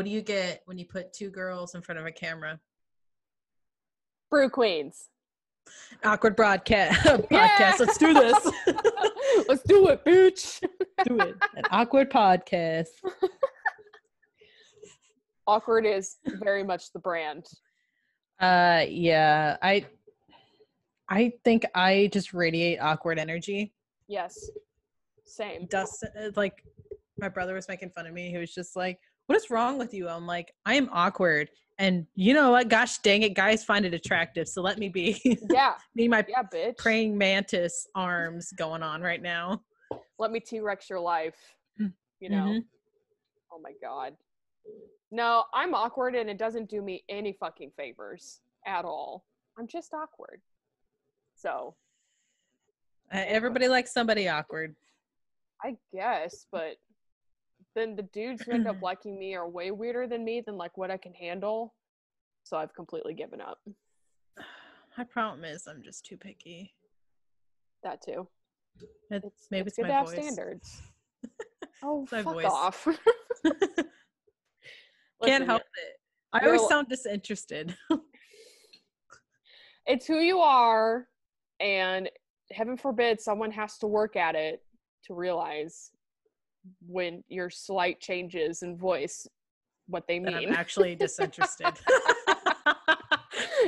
[0.00, 2.58] What do you get when you put two girls in front of a camera?
[4.30, 5.10] Brew Queens.
[6.02, 6.98] Awkward broadcast.
[7.06, 7.80] podcast.
[7.80, 8.50] Let's do this.
[9.46, 10.64] Let's do it, bitch.
[11.04, 11.36] do it.
[11.54, 12.86] An awkward podcast.
[15.46, 17.44] Awkward is very much the brand.
[18.40, 19.84] Uh yeah, I
[21.10, 23.74] I think I just radiate awkward energy.
[24.08, 24.48] Yes.
[25.26, 25.66] Same.
[25.66, 26.64] Dustin uh, like
[27.18, 28.30] my brother was making fun of me.
[28.30, 28.98] He was just like,
[29.30, 32.68] "What is wrong with you?" I'm like, "I am awkward." And you know what?
[32.68, 34.48] Gosh dang it, guys find it attractive.
[34.48, 35.20] So let me be.
[35.52, 35.74] Yeah.
[35.94, 36.76] me my Yeah, bitch.
[36.76, 39.62] praying mantis arms going on right now.
[40.18, 41.36] Let me T Rex your life.
[41.80, 41.92] Mm.
[42.18, 42.36] You know?
[42.46, 42.64] Mhm.
[43.52, 44.16] Oh my God.
[45.12, 49.24] No, I'm awkward and it doesn't do me any fucking favors at all.
[49.56, 50.42] I'm just awkward.
[51.36, 51.76] So
[53.12, 54.74] Uh, everybody likes somebody awkward.
[55.62, 56.76] I guess, but
[57.74, 60.76] then the dudes who end up liking me are way weirder than me than like
[60.76, 61.74] what I can handle.
[62.44, 63.58] So I've completely given up.
[64.98, 66.74] My problem is I'm just too picky.
[67.82, 68.28] That too.
[69.10, 70.14] It's, It's maybe it's it's, good my to have voice.
[70.16, 70.82] standards.
[71.82, 72.44] Oh, fuck voice.
[72.44, 72.86] off.
[75.24, 75.98] Can't help it.
[76.30, 77.74] I always sound disinterested.
[79.86, 81.08] It's who you are,
[81.58, 82.10] and
[82.52, 84.62] heaven forbid someone has to work at it
[85.06, 85.90] to realize
[86.86, 89.26] when your slight changes in voice
[89.86, 90.52] what they that I'm mean.
[90.52, 91.66] actually disinterested.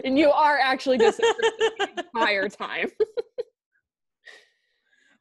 [0.05, 2.89] and you are actually disinterested the entire time.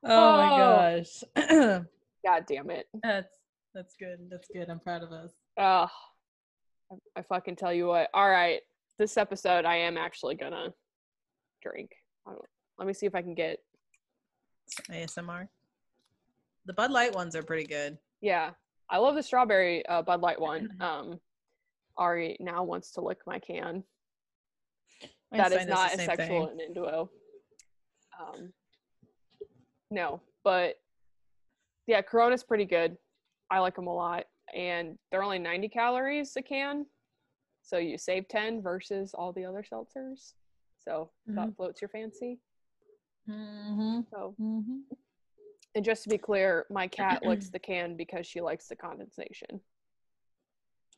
[0.05, 0.97] oh my Oh.
[0.97, 1.23] gosh.
[2.25, 2.87] God damn it.
[3.03, 3.35] that's
[3.73, 4.19] that's good.
[4.29, 4.69] That's good.
[4.69, 5.31] I'm proud of us.
[5.57, 5.87] Oh,
[6.91, 8.09] I- I fucking tell you what.
[8.13, 8.59] All right.
[8.99, 10.73] This episode, I am actually gonna
[11.63, 11.89] drink.
[12.77, 13.59] Let me see if I can get.
[14.91, 15.47] ASMR.
[16.65, 17.97] The Bud Light ones are pretty good.
[18.21, 18.51] Yeah.
[18.89, 20.69] I love the strawberry uh, Bud Light one.
[20.79, 21.19] Um,
[21.97, 23.83] Ari now wants to lick my can.
[25.31, 26.59] that is not a sexual thing.
[26.69, 27.09] innuendo.
[28.19, 28.51] Um,
[29.89, 30.75] no, but
[31.87, 32.97] yeah, Corona's pretty good.
[33.49, 36.85] I like them a lot, and they're only 90 calories a can,
[37.61, 40.33] so you save 10 versus all the other seltzers.
[40.83, 42.39] So if that floats your fancy.
[43.29, 44.01] Mm-hmm.
[44.09, 44.77] So, Mm-hmm.
[45.75, 49.59] And just to be clear, my cat licks the can because she likes the condensation.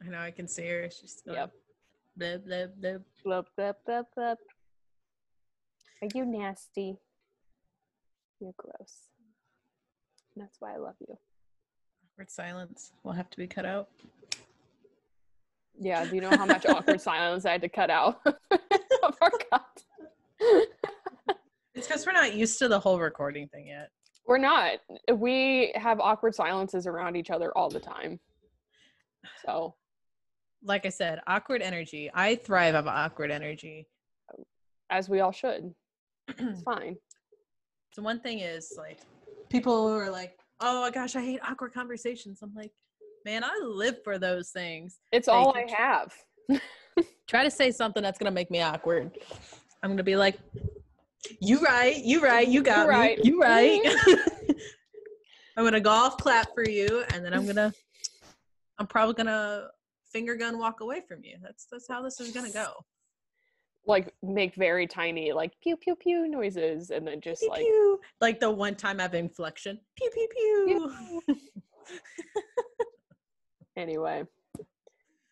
[0.05, 0.19] I know.
[0.19, 0.89] I can see her.
[0.89, 1.51] She's going, Yep.
[2.15, 3.01] Blip, blip, blip.
[3.23, 4.37] Blub, blub, blub, blub.
[6.01, 6.97] Are you nasty?
[8.39, 9.07] You're gross.
[10.35, 11.17] That's why I love you.
[12.13, 13.89] Awkward silence will have to be cut out.
[15.79, 19.31] Yeah, do you know how much awkward silence I had to cut out of our
[19.51, 19.83] cut?
[21.73, 23.89] It's because we're not used to the whole recording thing yet.
[24.25, 24.79] We're not.
[25.13, 28.19] We have awkward silences around each other all the time.
[29.45, 29.75] So,
[30.63, 32.09] Like I said, awkward energy.
[32.13, 33.87] I thrive on awkward energy.
[34.89, 35.73] as we all should.
[36.37, 36.95] It's fine.
[37.91, 38.99] So one thing is like
[39.49, 42.71] people who are like, "Oh my gosh, I hate awkward conversations." I'm like,
[43.25, 46.13] "Man, I live for those things." It's all I have.
[47.27, 49.11] Try to say something that's gonna make me awkward.
[49.83, 50.39] I'm gonna be like,
[51.39, 53.25] "You right, you right, you got You me, right.
[53.25, 53.81] you right."
[55.57, 57.73] I'm gonna golf clap for you, and then I'm gonna,
[58.79, 59.67] I'm probably gonna
[60.11, 61.37] finger gun walk away from you.
[61.41, 62.73] That's that's how this is gonna go.
[63.85, 67.99] Like make very tiny like pew pew pew noises and then just Pew, like pew.
[68.21, 69.79] like the one time I have inflection.
[69.97, 70.27] Pew pew
[71.25, 71.35] pew.
[73.75, 74.23] anyway.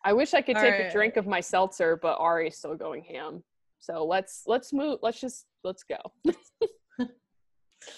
[0.04, 3.44] I wish I could take a drink of my seltzer, but Ari's still going ham.
[3.82, 5.98] So let's let's move let's just let's go.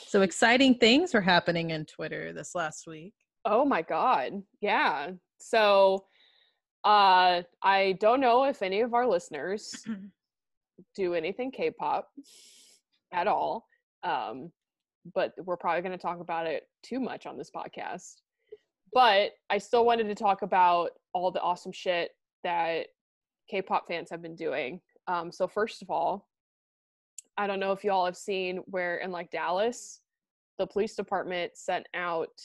[0.07, 3.13] So exciting things were happening in Twitter this last week.
[3.45, 4.43] Oh my god.
[4.63, 5.11] Yeah.
[5.39, 6.07] So
[6.85, 9.85] uh I don't know if any of our listeners
[10.97, 12.09] do anything K-pop
[13.13, 13.67] at all.
[14.03, 14.53] Um
[15.15, 18.15] but we're probably going to talk about it too much on this podcast.
[18.95, 22.13] But I still wanted to talk about all the awesome shit
[22.43, 22.87] that
[23.51, 24.81] K-pop fans have been doing.
[25.07, 26.29] Um so first of all,
[27.37, 30.01] I don't know if y'all have seen where in like Dallas,
[30.59, 32.41] the police department sent out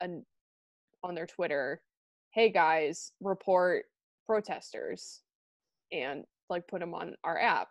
[0.00, 0.24] an
[1.04, 1.82] on their Twitter,
[2.32, 3.84] "Hey guys, report
[4.26, 5.22] protesters,"
[5.90, 7.68] and like put them on our app.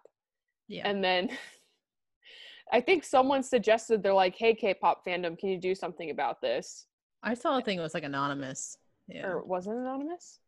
[0.68, 0.88] Yeah.
[0.88, 1.30] And then
[2.72, 6.88] I think someone suggested they're like, "Hey K-pop fandom, can you do something about this?"
[7.24, 8.78] I saw a thing it was like anonymous.
[9.08, 9.28] Yeah.
[9.28, 10.40] Or was it anonymous?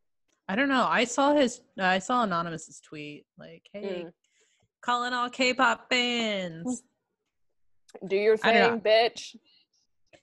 [0.48, 0.86] I don't know.
[0.90, 4.14] I saw his I saw anonymous's tweet like, "Hey, Mm.
[4.82, 6.84] calling all K-pop fans."
[8.08, 9.36] Do your thing, bitch.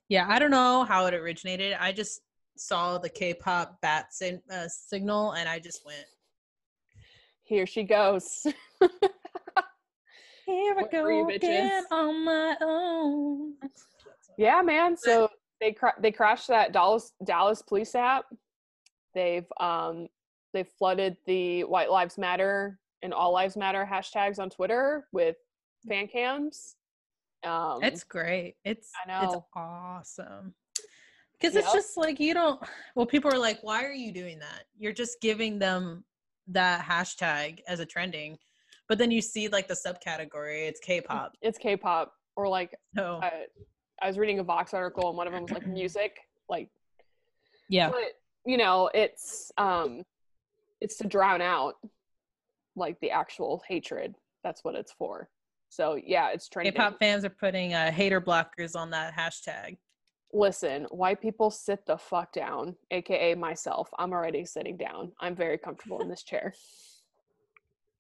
[0.09, 1.75] yeah, I don't know how it originated.
[1.79, 2.21] I just
[2.57, 6.05] saw the K-pop bat sin- uh, signal, and I just went.
[7.45, 8.45] Here she goes.
[10.47, 13.55] Here I go again on my own.
[14.37, 14.97] yeah, man.
[14.97, 15.29] So
[15.61, 18.25] they cra- they crashed that Dallas Dallas police app.
[19.15, 20.09] They've um
[20.53, 25.37] they've flooded the White Lives Matter and All Lives Matter hashtags on Twitter with
[25.89, 26.77] fan cams.
[27.45, 28.57] Um, It's great.
[28.65, 29.47] It's I it's know.
[29.55, 30.55] awesome.
[31.33, 31.75] Because it's Yep.
[31.75, 32.61] just like you don't.
[32.95, 34.65] Well, people are like, "Why are you doing that?
[34.77, 36.05] You're just giving them
[36.49, 38.39] that hashtag as a trending."
[38.89, 41.33] But then you see like the subcategory, it's K-pop.
[41.41, 43.47] it's K-pop or like So I,
[44.03, 46.19] I was reading a Vox article and one of them was like music,
[46.49, 46.69] like
[47.69, 50.03] yeah, but you know it's um
[50.81, 51.75] it's to drown out
[52.77, 54.15] like the actual hatred.
[54.43, 55.29] That's what it's for.
[55.69, 56.73] So yeah it's trending.
[56.73, 59.77] K-pop fans are putting uh, hater blockers on that hashtag.
[60.33, 63.89] listen white people sit the fuck down aka myself.
[63.99, 65.13] I'm already sitting down.
[65.21, 66.55] I'm very comfortable in this chair.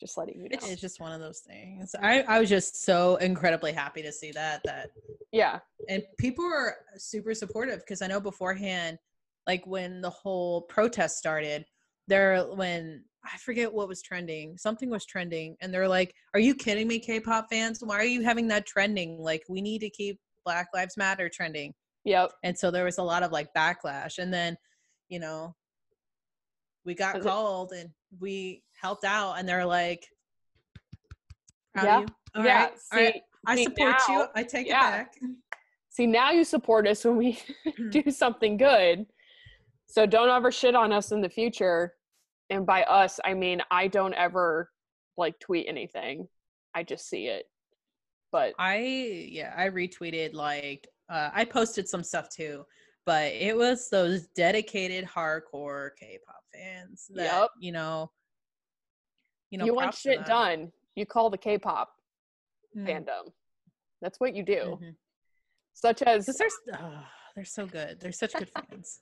[0.01, 0.59] Just letting you know.
[0.63, 1.95] It's just one of those things.
[2.03, 4.93] I I was just so incredibly happy to see that that
[5.31, 5.59] yeah.
[5.91, 8.99] And people were super supportive because I know beforehand,
[9.47, 11.65] like when the whole protest started,
[12.09, 16.55] there when I forget what was trending, something was trending, and they're like, "Are you
[16.55, 17.81] kidding me, K-pop fans?
[17.83, 19.19] Why are you having that trending?
[19.19, 23.03] Like, we need to keep Black Lives Matter trending." yep And so there was a
[23.03, 24.57] lot of like backlash, and then,
[25.09, 25.55] you know,
[26.85, 30.07] we got called and we helped out, and they're like,
[31.75, 31.97] "Proud Yeah.
[31.97, 32.09] of you.
[32.37, 33.23] All yeah right, see, right.
[33.47, 34.27] I support you.
[34.35, 34.89] I take yeah.
[34.89, 35.15] it back."
[35.91, 37.33] see now you support us when we
[37.67, 37.91] mm-hmm.
[37.91, 39.07] do something good.
[39.91, 41.95] So don't ever shit on us in the future.
[42.49, 44.71] And by us, I mean I don't ever
[45.17, 46.29] like tweet anything.
[46.75, 47.47] I just see it.
[48.33, 48.79] But I
[49.31, 52.65] yeah, I retweeted like uh, I posted some stuff too,
[53.05, 57.51] but it was those dedicated hardcore K-pop fans that Yup.
[57.59, 58.13] you know,
[59.51, 61.91] you know, you want shit done, you call the K-pop
[62.77, 63.33] Mm, fandom.
[64.01, 64.79] That's what you do.
[64.81, 64.95] mhm.
[65.75, 67.03] Such as they're oh,
[67.35, 67.99] they're so good.
[68.01, 69.01] They're such good fans.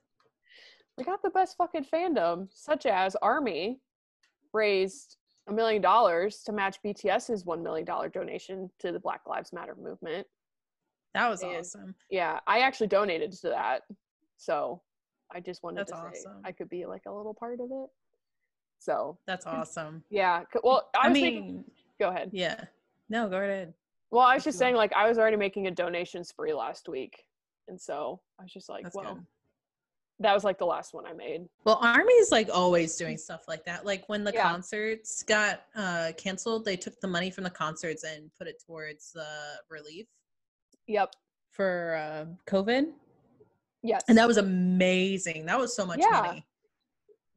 [0.98, 3.80] We got the best fucking fandom, such as Army
[4.52, 5.16] raised
[5.48, 9.76] a million dollars to match BTS's one million dollar donation to the Black Lives Matter
[9.80, 10.26] movement.
[11.14, 11.94] That was And- awesome.
[12.10, 13.82] Yeah, I actually donated to that.
[14.36, 14.82] So
[15.32, 16.28] I just wanted That's to say.
[16.44, 17.88] I could be like a little part of it.
[18.80, 20.04] So That's awesome.
[20.10, 21.64] yeah, well, I, I, mean, thinking,
[22.00, 22.30] go ahead.
[22.32, 22.64] yeah.
[23.08, 23.74] No, go ahead.
[24.10, 27.24] Well, I was just saying, like, I was already making a donation spree last week,
[27.66, 29.26] and so I was just like, That's well, good.
[30.20, 31.48] That was like the last one I made.
[31.64, 33.86] Well, Army's like always doing stuff like that.
[33.86, 34.42] Like when the Yeah.
[34.42, 39.12] concerts got uh canceled, they took the money from the concerts and put it towards
[39.12, 39.26] the
[39.68, 40.06] relief
[40.86, 41.14] Yep.
[41.50, 42.92] for uh COVID.
[43.82, 44.02] Yes.
[44.08, 45.46] And that was amazing.
[45.46, 46.46] That was so much Yeah, money.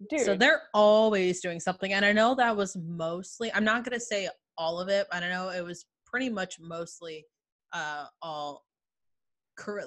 [0.09, 0.21] dude.
[0.21, 1.93] So they're always doing something.
[1.93, 5.17] And I know that was mostly, I'm not going to say all of it, but
[5.17, 7.25] I don't know it was pretty much mostly
[7.73, 8.65] uh all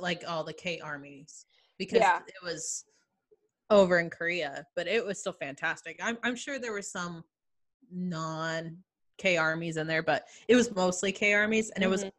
[0.01, 1.47] like all the K armies
[1.79, 2.21] because Yeah.
[2.27, 2.85] it was
[3.71, 5.99] over in Korea, but it was still fantastic.
[6.03, 7.25] I'm, I'm sure there were some
[7.91, 8.79] non
[9.19, 12.13] K armies in there, but it was mostly K armies and it was Mhm.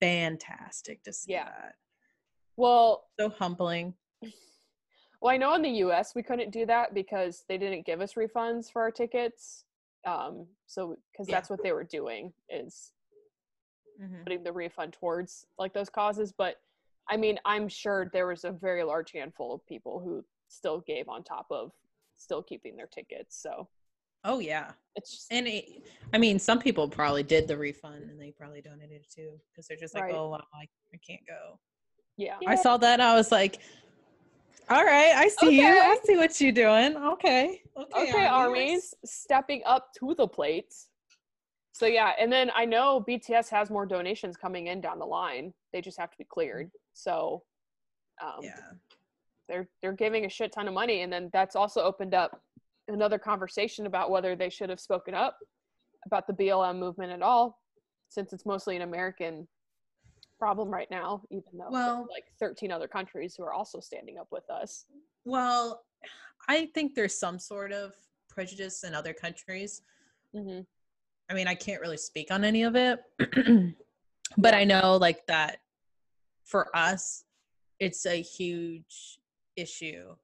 [0.00, 1.44] fantastic to see Yeah.
[1.44, 1.74] that.
[2.56, 3.94] well, So humbling.
[5.20, 6.14] well, I know in the U.S.
[6.14, 9.64] we couldn't do that because they didn't give us refunds for our tickets.
[10.06, 11.36] Um, so because Yeah.
[11.36, 12.92] that's what they were doing is
[14.00, 14.22] Mhm.
[14.22, 16.32] putting the refund towards like those causes.
[16.32, 16.60] But
[17.08, 21.08] I mean, I'm sure there was a very large handful of people who still gave
[21.08, 21.72] on top of
[22.16, 23.40] still keeping their tickets.
[23.42, 23.68] So
[24.24, 24.72] Oh yeah.
[24.96, 25.82] it's just, And it,
[26.14, 29.66] I mean, some people probably did the refund and they probably donated it too because
[29.66, 30.14] they're just like, Right.
[30.14, 30.62] oh, wow, I,
[30.94, 31.58] I can't go.
[32.16, 32.36] yeah.
[32.46, 33.58] I saw that and I was like,
[34.70, 35.66] all right, I see you.
[35.66, 36.96] I see what you're doing.
[36.96, 37.60] Okay.
[37.76, 40.72] Okay, okay, armies stepping up to the plate.
[41.72, 45.52] So yeah, and then I know BTS has more donations coming in down the line.
[45.72, 46.70] They just have to be cleared.
[46.94, 47.42] So
[48.22, 48.72] um, Yeah.
[49.48, 52.40] they're they're giving a shit ton of money, and then that's also opened up
[52.88, 55.38] another conversation about whether they should have spoken up
[56.06, 57.60] about the BLM movement at all,
[58.08, 59.46] since it's mostly an American
[60.38, 61.22] problem right now.
[61.30, 64.86] Even though Well- like 13 other countries who are also standing up with us.
[65.24, 65.84] Well,
[66.48, 67.94] I think there's some sort of
[68.28, 69.82] prejudice in other countries.
[70.32, 70.60] hmm
[71.30, 73.00] I mean, I can't really speak on any of it,
[74.36, 75.60] but I know like that
[76.44, 77.24] for us,
[77.80, 79.18] it's a huge
[79.56, 80.14] issue,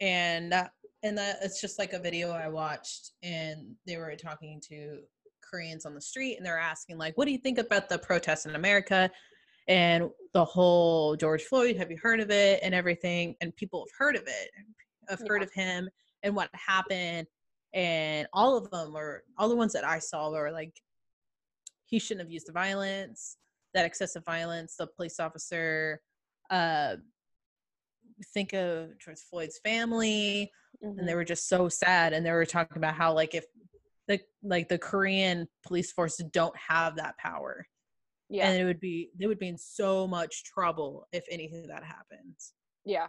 [0.00, 0.72] and that
[1.02, 5.00] and that it's just like a video I watched, and they were talking to
[5.42, 8.46] Koreans on the street, and they're asking like, "What do you think about the protests
[8.46, 9.10] in America?"
[9.68, 13.34] and the whole George Floyd, have you heard of it and everything?
[13.40, 14.50] And people have heard of it,
[15.08, 15.46] have heard Yeah.
[15.46, 15.90] of him
[16.22, 17.26] and what happened.
[17.72, 20.80] And all of them were, all the ones that I saw were like,
[21.84, 23.38] he shouldn't have used the violence,
[23.76, 26.00] that excessive violence, the police officer,
[26.50, 26.96] uh,
[28.32, 31.06] think of George Floyd's family, and Mhm.
[31.06, 32.14] they were just so sad.
[32.14, 33.44] And they were talking about how like if
[34.08, 37.66] the like the Korean police force don't have that power,
[38.30, 41.68] yeah, and it would be they would be in so much trouble if anything of
[41.68, 42.54] that happens.
[42.84, 43.08] yeah.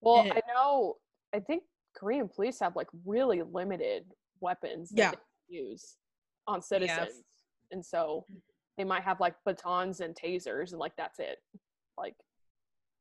[0.00, 0.98] Well, it- I know.
[1.34, 5.10] I think Korean police have like really limited weapons that Yeah.
[5.10, 5.98] they can use
[6.46, 7.22] on citizens,
[7.72, 8.24] and so
[8.78, 11.42] they might have like batons and tasers, and like that's it.
[11.98, 12.14] Like,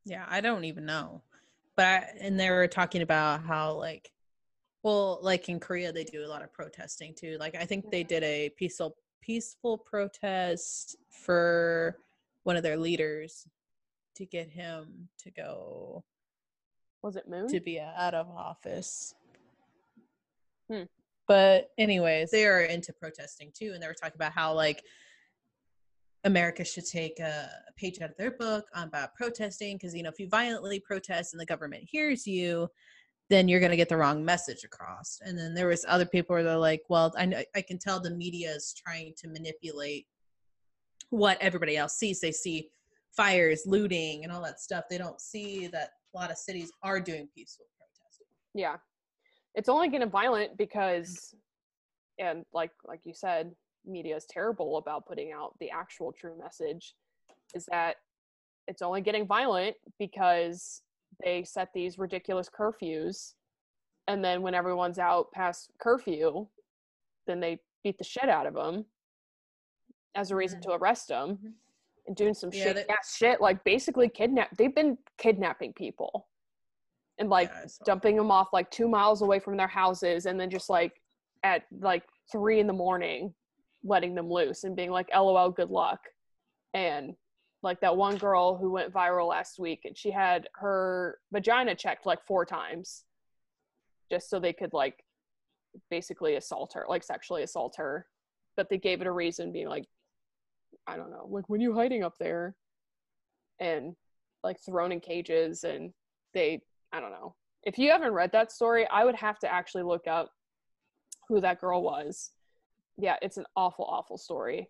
[0.04, 1.22] Yeah, I don't even know.
[1.78, 4.12] But I, and they were talking about how like
[4.84, 7.38] well, like in Korea they do a lot of protesting too.
[7.40, 11.98] Like I think they did a peaceful peaceful protest for
[12.44, 13.48] one of their leaders
[14.16, 16.04] to get him to go
[17.04, 17.48] was it Moon?
[17.50, 19.14] to be out of office.
[20.72, 20.84] Hmm.
[21.28, 24.82] But anyways, they are into protesting too, and they were talking about how like
[26.24, 30.20] America should take a, page out of their book about protesting because you know if
[30.20, 32.68] you violently protest and the government hears you,
[33.30, 35.20] then you're going to get the wrong message across.
[35.22, 38.00] And then there was other people where they're like, well, I know I can tell
[38.00, 40.08] the media is trying to manipulate
[41.12, 42.20] what everybody else sees.
[42.20, 42.70] They see
[43.16, 44.86] fires, looting, and all that stuff.
[44.90, 48.28] They don't see that a lot of cities are doing peaceful protesting.
[48.54, 48.78] yeah
[49.56, 51.36] it's only getting violent because
[52.20, 53.52] and like like you said
[53.88, 56.96] media is terrible about putting out the actual true message
[57.56, 57.96] is that
[58.68, 60.82] it's only getting violent because
[61.24, 63.34] they set these ridiculous curfews
[64.08, 66.46] and then when everyone's out past curfew
[67.26, 68.86] then they beat the shit out of them
[70.16, 70.64] as a reason Mhm.
[70.64, 71.54] to arrest them Mhm.
[72.08, 76.28] and doing some Yeah, shit ass shit like basically kidnap they've been kidnapping people
[77.20, 80.50] and like Yeah, dumping them off like two miles away from their houses and then
[80.50, 81.02] just like
[81.44, 83.34] at like three in the morning
[83.84, 86.00] letting them loose and being like lol good luck
[86.74, 87.14] and
[87.64, 92.06] like that one girl who went viral last week and she had her vagina checked
[92.06, 93.04] like four times
[94.10, 95.04] just so they could like
[95.90, 98.08] basically assault her like sexually assault her
[98.56, 99.86] but they gave it a reason being like
[100.88, 102.56] i don't know like when you hiding up there
[103.60, 103.96] and
[104.44, 105.92] like thrown in cages and
[106.34, 107.36] they I don't know.
[107.64, 110.32] If you haven't read that story, I would have to actually look up
[111.28, 112.32] who that girl was.
[112.98, 114.70] Yeah, it's an awful, awful story.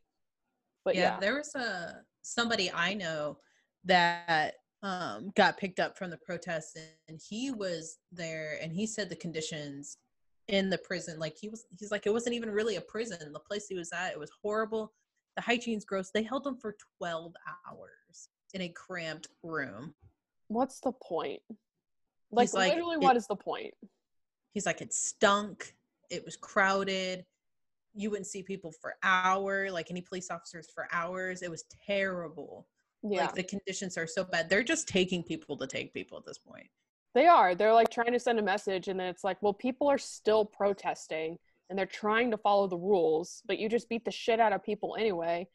[0.86, 3.38] But yeah, yeah, there was a somebody I know
[3.86, 6.76] that um got picked up from the protests
[7.08, 9.98] and he was there and he said the conditions
[10.50, 13.34] in the prison like he was he's like it wasn't even really a prison.
[13.34, 14.94] The place he was at it was horrible.
[15.36, 16.10] The hygiene's gross.
[16.14, 17.34] They held him for 12
[17.68, 19.94] hours in a cramped room.
[20.48, 21.42] What's the point?
[22.32, 23.74] Like, He's like, literally, it- what is the point?
[24.54, 25.76] he's like it stunk.
[26.10, 27.26] It was crowded
[27.98, 32.68] you wouldn't see people for hour like any police officers for hours it was terrible
[33.04, 36.26] Yeah, like the conditions are so bad they're just taking people to take people at
[36.26, 36.68] this point
[37.18, 37.56] they are.
[37.56, 40.46] They're like trying to send a message, and then it's like, well, people are still
[40.46, 41.40] protesting
[41.70, 44.64] and they're trying to follow the rules, but you just beat the shit out of
[44.64, 45.48] people anyway.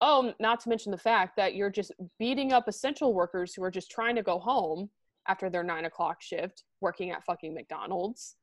[0.00, 3.70] Oh, not to mention the fact that you're just beating up essential workers who are
[3.70, 4.90] just trying to go home
[5.26, 8.36] after their nine o'clock shift working at fucking McDonald's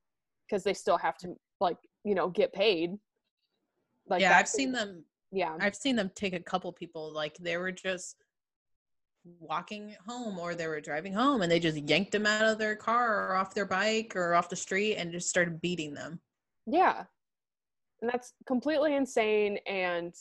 [0.48, 2.92] because they still have to, like, you know, get paid.
[4.08, 5.56] Like, yeah i've seen them Yeah.
[5.60, 8.18] i've seen them take a couple people like they were just
[9.40, 12.76] walking home or they were driving home and they just yanked them out of their
[12.76, 16.20] car or off their bike or off the street and just started beating them
[16.68, 17.06] Yeah.
[18.02, 20.14] And that's completely insane and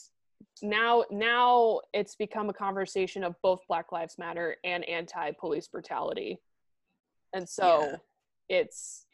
[0.61, 6.39] now now it's become a conversation of both Black Lives Matter and anti-police brutality.
[7.33, 7.99] And so
[8.49, 8.57] Yeah.
[8.57, 9.04] it's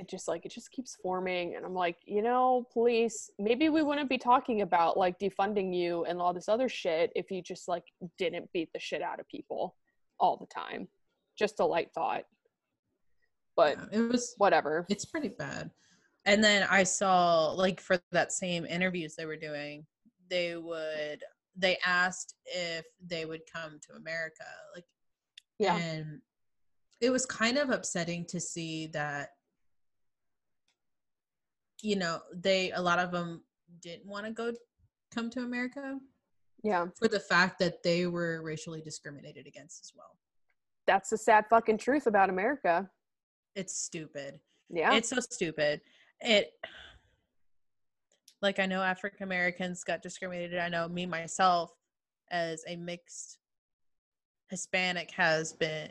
[0.00, 3.82] it just like it just keeps forming and I'm like, you know, police, maybe we
[3.82, 7.68] wouldn't be talking about like defunding you and all this other shit if you just
[7.68, 7.84] like
[8.18, 9.76] didn't beat the shit out of people
[10.18, 10.88] all the time.
[11.38, 12.24] Just a light thought.
[13.56, 14.86] But Yeah, it was whatever.
[14.88, 15.70] it's pretty bad
[16.26, 19.86] and then i saw like for that same interviews they were doing
[20.28, 21.22] they would
[21.56, 24.84] they asked if they would come to america like
[25.58, 25.76] Yeah.
[25.78, 26.20] and
[27.00, 29.30] it was kind of upsetting to see that
[31.82, 33.42] you know they a lot of them
[33.80, 34.52] didn't want to go
[35.14, 35.98] come to america
[36.62, 36.86] Yeah.
[36.98, 40.18] for the fact that they were racially discriminated against as well
[40.86, 42.88] That's the sad fucking truth about America.
[43.54, 44.94] it's stupid Yeah.
[44.94, 45.80] it's so stupid
[46.20, 46.52] it
[48.42, 51.72] like i know african americans got discriminated i know me myself
[52.30, 53.38] as a mixed
[54.50, 55.90] Hispanic has been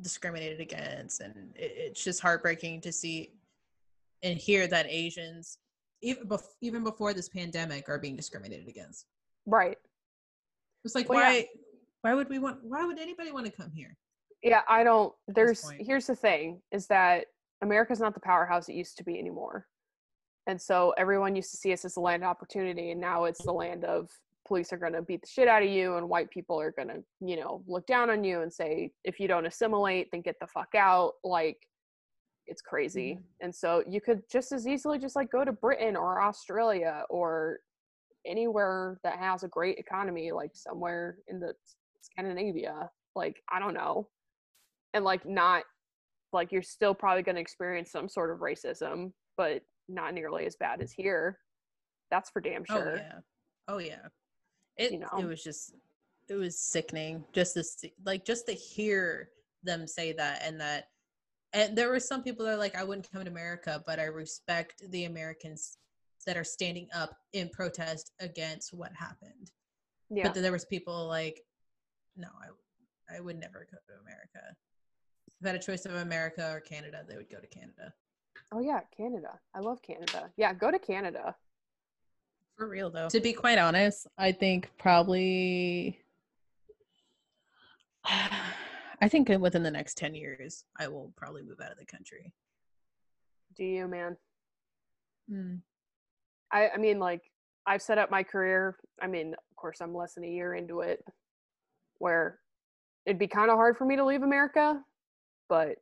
[0.00, 3.32] discriminated against, and it, it's just heartbreaking to see
[4.22, 5.58] and hear that Asians,
[6.02, 9.06] even bef- even before this pandemic, are being discriminated against.
[9.46, 9.78] Right.
[10.84, 11.28] It's like Well, yeah.
[11.28, 11.46] why
[12.02, 13.96] why would we want why would anybody want to come here?
[14.42, 15.14] Yeah, I don't.
[15.28, 17.26] There's here's the thing: is that
[17.62, 19.66] America's not the powerhouse it used to be anymore,
[20.46, 23.44] and so everyone used to see us as a land of opportunity, and now it's
[23.44, 24.10] the land of
[24.46, 26.88] police are going to beat the shit out of you, and white people are going
[26.88, 30.36] to, you know, look down on you and say if you don't assimilate, then get
[30.40, 31.12] the fuck out.
[31.22, 31.58] Like,
[32.46, 33.22] it's crazy, mm-hmm.
[33.40, 37.58] and so you could just as easily just like go to Britain or Australia or
[38.26, 41.54] anywhere that has a great economy, like somewhere in the
[42.00, 42.90] Scandinavia.
[43.14, 44.08] Like, I don't know
[44.94, 45.64] and like not
[46.32, 50.56] like you're still probably going to experience some sort of racism but not nearly as
[50.56, 51.38] bad as here
[52.10, 53.18] that's for damn sure Oh sure yeah.
[53.68, 54.06] Oh yeah.
[54.76, 55.08] It You know?
[55.18, 55.74] it was just
[56.28, 59.30] it was sickening just to see like just to hear
[59.62, 60.88] them say that and that
[61.52, 64.04] and there were some people that are like I wouldn't come to America but I
[64.04, 65.78] respect the Americans
[66.26, 69.50] that are standing up in protest against what happened.
[70.10, 71.42] yeah But then there was people like
[72.16, 74.56] no, I I would never go to America.
[75.40, 77.92] If I had a choice of America or Canada, they would go to Canada.
[78.54, 81.34] oh yeah canada i love canada yeah go to canada
[82.56, 83.08] For real though.
[83.08, 85.98] To be quite honest, I think probably
[89.02, 92.32] I think within the next 10 years I will probably move out of the country.
[93.56, 94.16] do you man
[95.30, 95.60] Mm.
[96.52, 97.22] i i mean like
[97.64, 100.80] i've set up my career i mean of course i'm less than a year into
[100.80, 100.98] it
[101.98, 102.40] where
[103.06, 104.82] it'd be kind of hard for me to leave america
[105.48, 105.76] but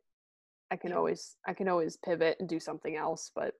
[0.69, 3.55] i can always i can always pivot and do something else but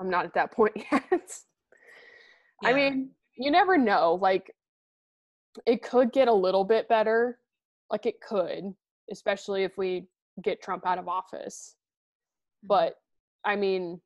[0.00, 1.32] i'm not at that point yet
[2.62, 4.18] I mean, you never know.
[4.20, 4.54] Like,
[5.64, 7.38] it could get a little bit better.
[7.90, 8.74] Like, it could,
[9.10, 10.06] especially if we
[10.42, 11.74] get Trump out of office.
[12.64, 12.68] Mm-hmm.
[12.68, 12.94] But,
[13.44, 14.00] I mean,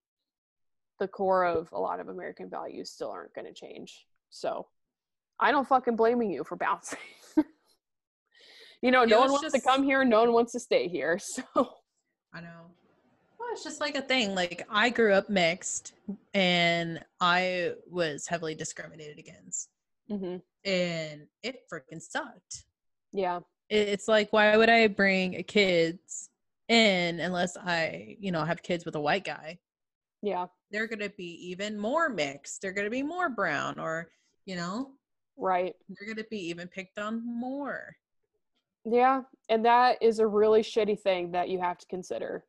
[1.00, 4.06] the core of a lot of American values still aren't going to change.
[4.30, 4.66] So,
[5.40, 6.98] I don't fucking blaming you for bouncing.
[8.82, 11.18] you know, no one wants to come here, no one wants to stay here.
[11.34, 11.42] So,
[12.32, 12.70] I know.
[13.38, 14.34] Well, it's just like a thing.
[14.34, 15.92] Like I grew up mixed
[16.32, 19.68] and I was heavily discriminated against.
[20.10, 20.42] Mhm.
[20.64, 22.64] And it freaking sucked.
[23.12, 26.30] yeah, It's like why would I bring kids
[26.68, 29.58] in unless I, you know, have kids with a white guy?
[30.24, 32.62] yeah, they're going to be even more mixed.
[32.62, 34.08] They're going to be more brown, or,
[34.46, 34.92] you know,
[35.36, 35.74] right.
[35.88, 37.94] they're going to be even picked on more.
[38.86, 42.44] Yeah, and that is a really shitty thing that you have to consider.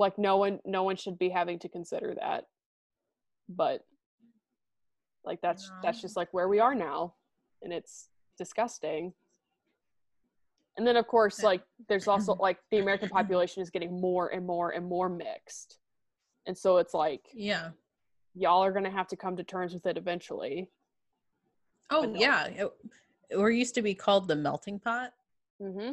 [0.00, 2.46] Like no one no one should be having to consider that.
[3.48, 3.84] But
[5.24, 7.14] like that's that's just like where we are now
[7.62, 9.12] and it's disgusting.
[10.80, 14.46] And then of course like there's also like the American population is getting more and
[14.46, 15.76] more and more mixed.
[16.46, 17.72] And so it's like Yeah.
[18.34, 20.70] y'all are going to have to come to terms with it eventually.
[21.90, 22.18] Oh, no.
[22.18, 22.46] yeah.
[22.46, 22.70] It,
[23.36, 25.12] we're used to be called the melting pot
[25.60, 25.92] Mm-hmm.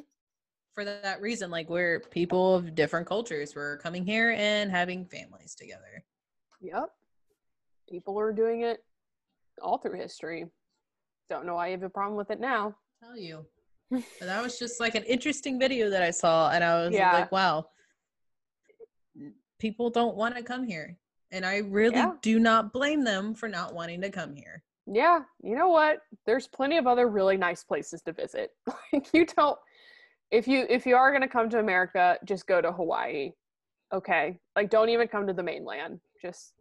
[0.73, 1.51] for that reason.
[1.51, 3.53] Like, we're people of different cultures.
[3.53, 6.05] We're coming here and having families together.
[6.61, 6.89] Yep.
[7.89, 8.77] People are doing it
[9.61, 10.45] all through history.
[11.29, 12.73] Don't know why you have a problem with it now.
[13.03, 13.45] tell you.
[13.89, 17.13] But that was just like an interesting video that I saw, and I was Yeah.
[17.13, 17.69] like, wow,
[19.59, 20.97] people don't want to come here.
[21.31, 22.13] And I really Yeah.
[22.21, 24.63] do not blame them for not wanting to come here.
[24.85, 25.99] Yeah, you know what?
[26.25, 28.51] There's plenty of other really nice places to visit.
[28.93, 29.59] Like you don't
[30.31, 33.31] if you if you are going to come to America, just go to Hawaii.
[33.93, 34.39] Okay?
[34.55, 35.99] Like don't even come to the mainland.
[36.21, 36.53] Just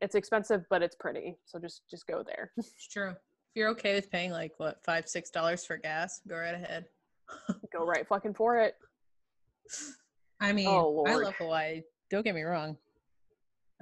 [0.00, 1.36] it's expensive, but it's pretty.
[1.46, 2.52] So just just go there.
[2.56, 3.14] It's true.
[3.50, 6.84] If you're okay with paying like what five, six dollars for gas, go right ahead.
[7.72, 8.76] go right fucking for it.
[10.40, 11.82] I mean, Oh, I love Hawaii.
[12.10, 12.76] Don't get me wrong.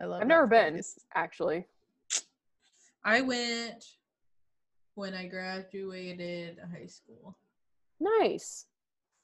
[0.00, 0.22] I love.
[0.22, 0.98] I've never been, place.
[1.14, 1.66] actually.
[3.04, 3.84] I went
[4.94, 7.36] when I graduated high school.
[8.00, 8.66] Nice.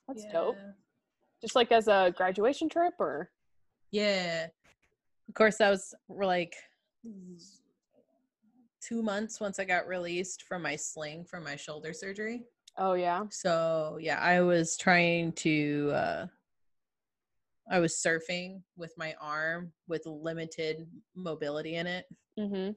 [0.07, 0.57] That's dope.
[0.59, 0.73] Yeah.
[1.41, 3.31] Just like as a graduation trip or
[3.91, 4.49] Yeah.
[5.29, 6.55] Of course, that was like
[8.87, 12.43] two months once I got released from my sling from my shoulder surgery.
[12.77, 13.25] Oh yeah.
[13.31, 16.27] So yeah, I was trying to uh
[17.71, 22.05] I was surfing with my arm with limited mobility in it.
[22.39, 22.73] Mm-hmm.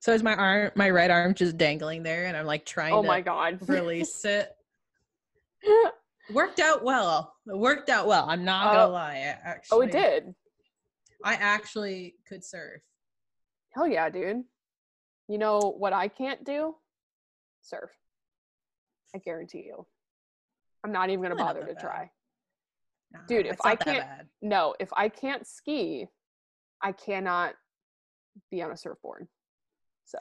[0.00, 3.02] So is my arm my right arm just dangling there and I'm like trying Oh
[3.02, 3.58] to my god.
[3.68, 4.50] release it.
[6.32, 7.34] Worked out well.
[7.46, 8.28] It worked out well.
[8.28, 8.90] I'm not gonna Oh.
[8.90, 9.14] lie.
[9.14, 10.34] I actually oh, it did.
[11.24, 12.80] I actually could surf.
[13.70, 14.44] Hell yeah, dude.
[15.28, 16.76] You know what I can't do?
[17.62, 17.90] Surf.
[19.14, 19.86] I guarantee you.
[20.84, 22.10] I'm not even gonna bother to try.
[23.12, 26.08] Nah, Dude, if I can't- No, if I can't ski,
[26.80, 27.54] I cannot
[28.50, 29.28] be on a surfboard.
[30.04, 30.18] So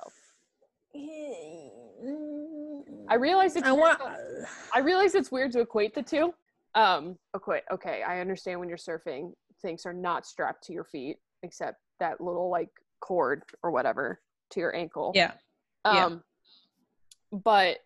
[3.10, 4.00] I realize it's I weird want.
[4.00, 6.34] to- I realize it's weird to equate the two.
[6.76, 7.64] Um, equate.
[7.72, 12.22] Okay, I understand when you're surfing, things are not strapped to your feet except that
[12.22, 15.12] little like cord or whatever to your ankle.
[15.16, 15.32] Yeah.
[15.86, 16.06] yeah.
[16.06, 16.24] Um,
[17.32, 17.78] but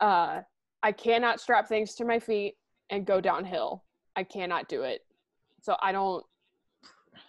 [0.00, 0.40] uh,
[0.82, 2.54] I cannot strap things to my feet
[2.90, 3.84] and go downhill.
[4.14, 5.00] I cannot do it.
[5.62, 6.24] So I don't.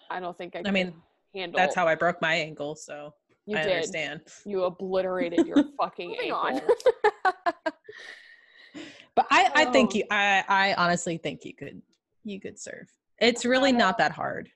[0.10, 0.62] I don't think I.
[0.66, 0.94] I mean,
[1.36, 1.58] handle.
[1.58, 2.76] that's how I broke my ankle.
[2.76, 3.14] So
[3.46, 3.72] you I did.
[3.74, 4.22] understand.
[4.46, 6.62] You obliterated your fucking ankle.
[9.16, 9.98] But I, I think Oh.
[9.98, 10.04] you.
[10.12, 11.82] I, I honestly think you could.
[12.24, 12.88] You could surf.
[13.20, 14.52] It's really not that hard.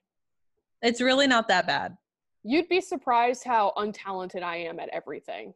[0.82, 1.96] It's really not that bad.
[2.44, 5.54] You'd be surprised how untalented I am at everything.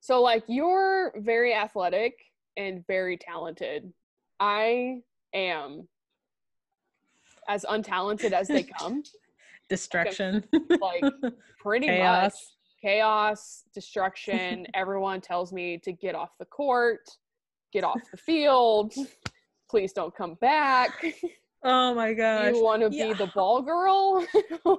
[0.00, 2.14] So like you're very athletic
[2.56, 3.92] and very talented.
[4.38, 5.00] I
[5.32, 5.88] am
[7.48, 9.02] as untalented as they come.
[9.68, 10.44] Destruction.
[10.80, 11.02] Like
[11.58, 12.52] pretty much Chaos.
[12.82, 14.66] chaos, destruction.
[14.74, 17.08] Everyone tells me to get off the court,
[17.72, 18.92] get off the field.
[19.70, 21.02] Please don't come back.
[21.66, 22.54] Oh my gosh.
[22.54, 23.08] you want to Yeah.
[23.08, 24.24] be the ball girl?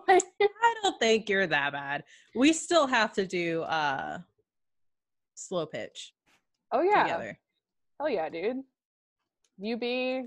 [0.08, 2.04] Like, I don't think you're that bad.
[2.36, 4.19] We still have to do uh
[5.36, 6.13] slow pitch
[6.71, 7.04] oh yeah.
[7.04, 7.39] together.
[8.00, 8.58] Hell yeah, dude.
[9.58, 10.24] You be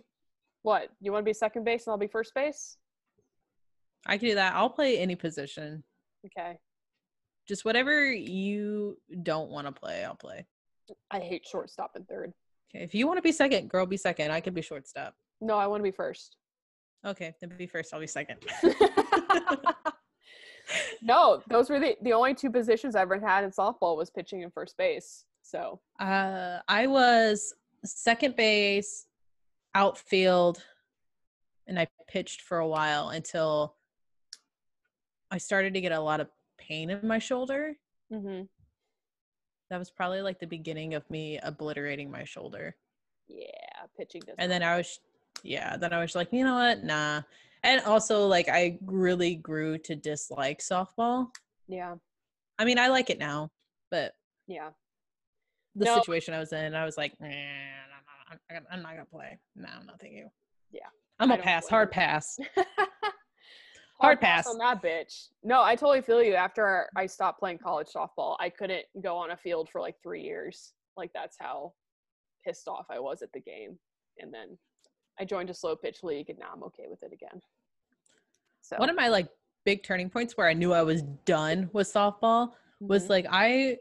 [0.63, 0.89] what?
[1.01, 2.77] You want to be second base and I'll be first base?
[4.07, 4.55] I can do that.
[4.55, 5.83] I'll play any position.
[6.27, 6.59] Okay.
[7.47, 10.47] Just whatever you don't want to play, I'll play.
[11.11, 12.33] I hate shortstop and third.
[12.75, 12.85] Okay.
[12.85, 14.31] If you want to be second, girl, be second.
[14.31, 15.15] I can be shortstop.
[15.41, 16.37] No, I want to be first.
[17.07, 17.95] Okay, then be first.
[17.95, 18.39] I'll be second.
[21.03, 24.43] no, those were the, the only two positions I ever had in softball was pitching
[24.43, 25.25] and first base.
[25.43, 29.07] So Uh, I was second base,
[29.75, 30.63] outfield,
[31.67, 33.77] and I pitched for a while until
[35.31, 37.77] I started to get a lot of pain in my shoulder.
[38.13, 38.43] hmm
[39.71, 42.75] That was probably like the beginning of me obliterating my shoulder.
[43.29, 43.47] yeah,
[43.97, 44.23] pitching.
[44.39, 45.01] And then I was,
[45.43, 46.85] yeah, then I was like, you know what?
[46.85, 47.23] Nah.
[47.65, 51.29] And also, like, I really grew to dislike softball.
[51.67, 51.95] yeah,
[52.59, 53.51] I mean, I like it now,
[53.91, 54.13] but
[54.47, 54.71] yeah.
[55.75, 55.95] the No.
[55.97, 57.27] situation I was in, I was like, nah,
[58.31, 59.39] I'm, not, I'm not gonna play.
[59.57, 60.29] No, no, thank you.
[60.71, 60.87] Yeah,
[61.19, 62.39] I'm a pass, hard pass.
[64.01, 64.47] Hard pass.
[64.47, 65.27] on that bitch.
[65.43, 66.35] No, I totally feel you.
[66.35, 70.23] After I stopped playing college softball, I couldn't go on a field for like three
[70.23, 70.73] years.
[70.97, 71.73] Like that's how
[72.47, 73.77] pissed off I was at the game.
[74.21, 74.57] And then
[75.21, 77.41] I joined a slow pitch league, and now I'm okay with it again.
[78.61, 79.29] So One of my like
[79.65, 83.79] big turning points where I knew I was done with softball was Mhm, like I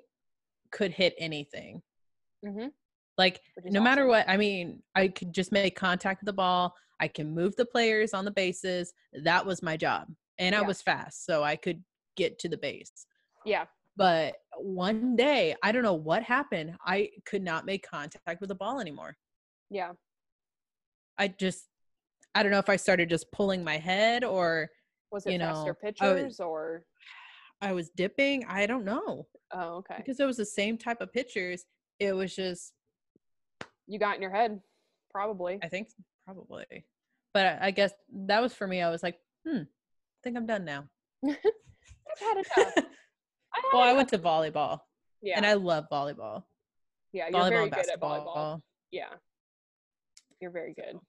[0.72, 1.82] could hit anything.
[2.44, 2.72] mhm,
[3.18, 6.74] Like no matter what, I mean, I could just make contact with the ball.
[7.00, 8.94] I can move the players on the bases.
[9.14, 10.08] That was my job.
[10.40, 11.84] And I was fast, so I could
[12.16, 12.92] get to the base.
[13.46, 16.76] Yeah, But one day, I don't know what happened.
[16.86, 19.16] I could not make contact with the ball anymore.
[19.70, 19.94] yeah,
[21.18, 21.66] I just
[22.36, 24.70] I don't know if I started just pulling my head or
[25.12, 26.84] was it You faster know, I was- pitchers or?
[27.60, 28.46] I was dipping.
[28.46, 29.26] I don't know.
[29.52, 29.96] Oh, okay.
[29.98, 31.66] Because it was the same type of pitchers.
[32.00, 32.74] It was just
[33.88, 34.62] You got in your head,
[35.12, 35.58] probably.
[35.64, 35.90] I think
[36.26, 36.66] probably.
[37.34, 37.92] But I, I guess
[38.28, 38.82] that was for me.
[38.84, 40.84] I was like, hmm, I think I'm done now.
[41.26, 41.36] I've
[42.20, 42.74] had enough.
[43.56, 44.80] I well, I went to volleyball.
[45.24, 46.44] Yeah, And I love volleyball.
[47.12, 48.26] yeah, you're volleyball very good at basketball.
[48.36, 48.62] volleyball.
[48.92, 49.10] Yeah,
[50.42, 51.00] you're very good.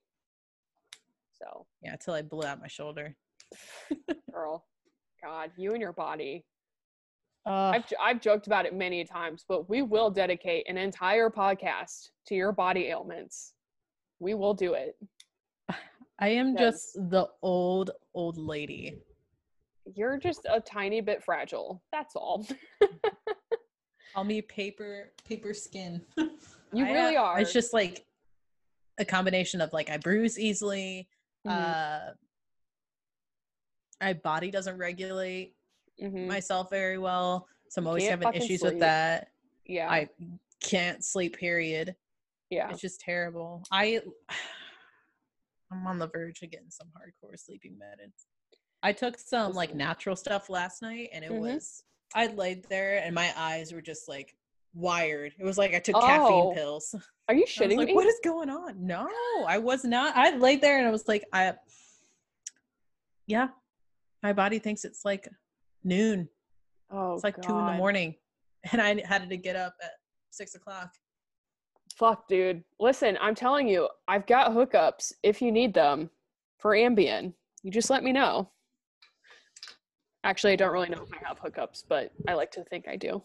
[1.41, 3.15] So, Yeah, until I blew out my shoulder.
[4.33, 4.65] girl,
[5.23, 6.45] God, you and your body.
[7.47, 12.11] Uh, I've I've joked about it many times, but we will dedicate an entire podcast
[12.27, 13.55] to your body ailments.
[14.19, 14.97] We will do it.
[16.19, 18.99] I am just the old, old lady.
[19.95, 21.83] You're just a tiny bit fragile.
[21.93, 22.47] That's all.
[24.15, 26.03] Call me paper, paper skin.
[26.73, 27.41] You I, really are.
[27.41, 28.05] It's just like
[28.99, 31.09] a combination of like I bruise easily.
[31.47, 32.15] Mhm, Uh,
[34.01, 35.55] my body doesn't regulate
[36.01, 36.27] mhm.
[36.27, 38.73] myself very well, so I'm always having issues sleep.
[38.75, 39.33] with that.
[39.65, 40.09] yeah, I
[40.61, 41.37] can't sleep.
[41.37, 41.95] Period.
[42.51, 42.71] yeah.
[42.71, 43.63] It's just terrible.
[43.71, 44.01] I
[45.71, 48.25] I'm on the verge of getting some hardcore sleeping meds.
[48.83, 51.41] I took some like natural stuff last night and it Mhm.
[51.41, 51.83] was
[52.15, 54.35] I laid there and my eyes were just like
[54.75, 55.33] wired.
[55.39, 56.95] It was like I took Oh, caffeine pills.
[57.29, 57.95] Are you shitting like, me?
[57.95, 58.75] what is going on?
[58.87, 59.09] No,
[59.47, 60.17] I was not.
[60.17, 61.55] I laid there and I was like, I
[63.27, 63.49] yeah,
[64.23, 65.29] my body thinks it's like
[65.85, 66.29] noon.
[66.91, 68.15] oh, It's like two in the morning.
[68.73, 69.93] And I had to get up at
[70.31, 70.91] six o'clock.
[71.97, 72.65] Fuck, dude.
[72.81, 76.11] Listen, I'm telling you, I've got hookups if you need them
[76.59, 77.35] for Ambien.
[77.63, 78.51] You just let me know.
[80.25, 82.97] Actually, I don't really know if I have hookups, but I like to think I
[82.97, 83.23] do.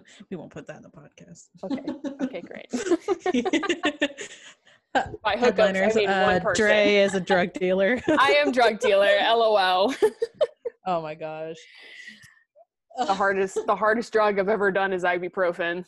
[0.30, 1.46] We won't put that in the podcast.
[1.64, 1.82] Okay.
[2.24, 2.70] Okay, great.
[5.22, 6.64] By hookups, I mean uh, one person.
[6.66, 8.00] Dre is a drug dealer.
[8.18, 9.16] I am drug dealer.
[9.22, 9.94] LOL.
[10.86, 11.56] oh my gosh.
[12.98, 15.84] the hardest the hardest drug I've ever done is ibuprofen.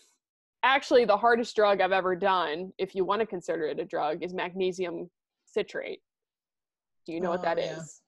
[0.62, 4.22] Actually, the hardest drug I've ever done, if you want to consider it a drug,
[4.22, 5.08] is magnesium
[5.46, 6.00] citrate.
[7.06, 8.02] Do you know what Oh, that is?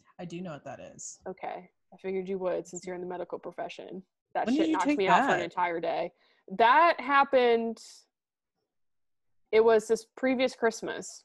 [0.00, 0.06] yeah.
[0.20, 1.18] I do know what that is.
[1.28, 1.68] Okay.
[1.92, 4.02] I figured you would since you're in the medical profession.
[4.38, 6.12] That When shit knocked me out for an entire day.
[6.58, 7.82] That happened
[9.50, 11.24] it was this previous Christmas.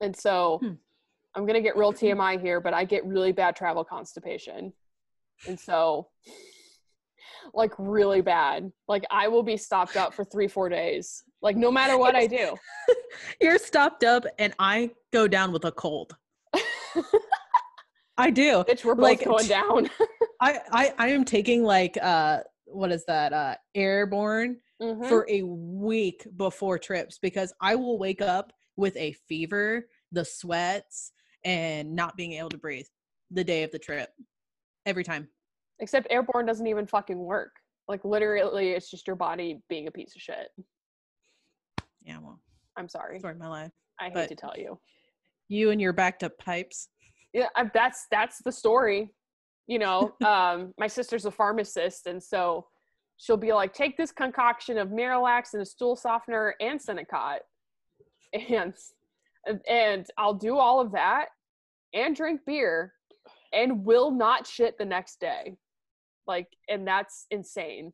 [0.00, 0.72] And so Hmm.
[1.36, 4.72] I'm gonna get real TMI here, but I get really bad travel constipation.
[5.46, 6.08] And so
[7.52, 8.72] like really bad.
[8.88, 11.22] Like I will be stopped up for three, four days.
[11.42, 12.56] Like no matter what I do.
[13.40, 16.16] You're stopped up, and I go down with a cold.
[18.16, 18.64] I do.
[18.68, 19.90] Bitch, we're both Like, going down.
[20.40, 25.08] I, I I am taking like uh what is that uh airborne Mhm.
[25.08, 31.12] for a week before trips because I will wake up with a fever, the sweats,
[31.44, 32.86] and not being able to breathe
[33.30, 34.10] the day of the trip.
[34.84, 35.28] Every time.
[35.78, 37.52] Except airborne doesn't even fucking work.
[37.88, 40.48] Like literally, it's just your body being a piece of shit.
[42.02, 42.40] Yeah, well,
[42.76, 43.20] I'm sorry.
[43.22, 43.70] of my life.
[44.00, 44.78] I hate to tell you.
[45.48, 46.88] You and your backed up pipes.
[47.34, 49.10] Yeah, I, that's that's the story.
[49.66, 52.66] You know, um, my sister's a pharmacist, and so
[53.18, 57.40] she'll be like, "Take this concoction of Miralax and a stool softener and Senokot,"
[58.32, 58.72] and
[59.68, 61.26] and I'll do all of that
[61.92, 62.94] and drink beer,
[63.52, 65.56] and will not shit the next day.
[66.26, 67.92] Like, and that's insane.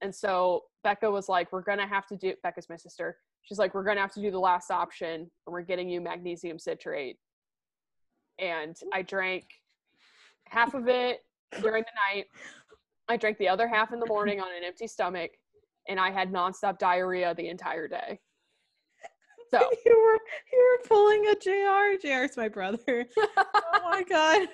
[0.00, 3.18] And so Becca was like, "We're gonna have to do." Becca's my sister.
[3.42, 6.60] She's like, "We're gonna have to do the last option, and we're getting you magnesium
[6.60, 7.18] citrate."
[8.40, 9.44] And I drank
[10.46, 11.20] half of it
[11.60, 12.26] during the night.
[13.08, 15.32] I drank the other half in the morning on an empty stomach,
[15.88, 18.20] and I had nonstop diarrhea the entire day.
[19.50, 20.18] So you were
[20.52, 21.98] you were pulling a JR.
[22.06, 23.06] JR's my brother.
[23.36, 24.48] oh my god.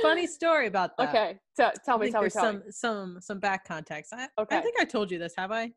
[0.00, 1.10] Funny story about that.
[1.10, 2.62] okay, so, tell me, tell me, tell some me.
[2.70, 4.14] some some back context.
[4.16, 4.56] I, Okay.
[4.56, 5.70] I think I told you this, have I?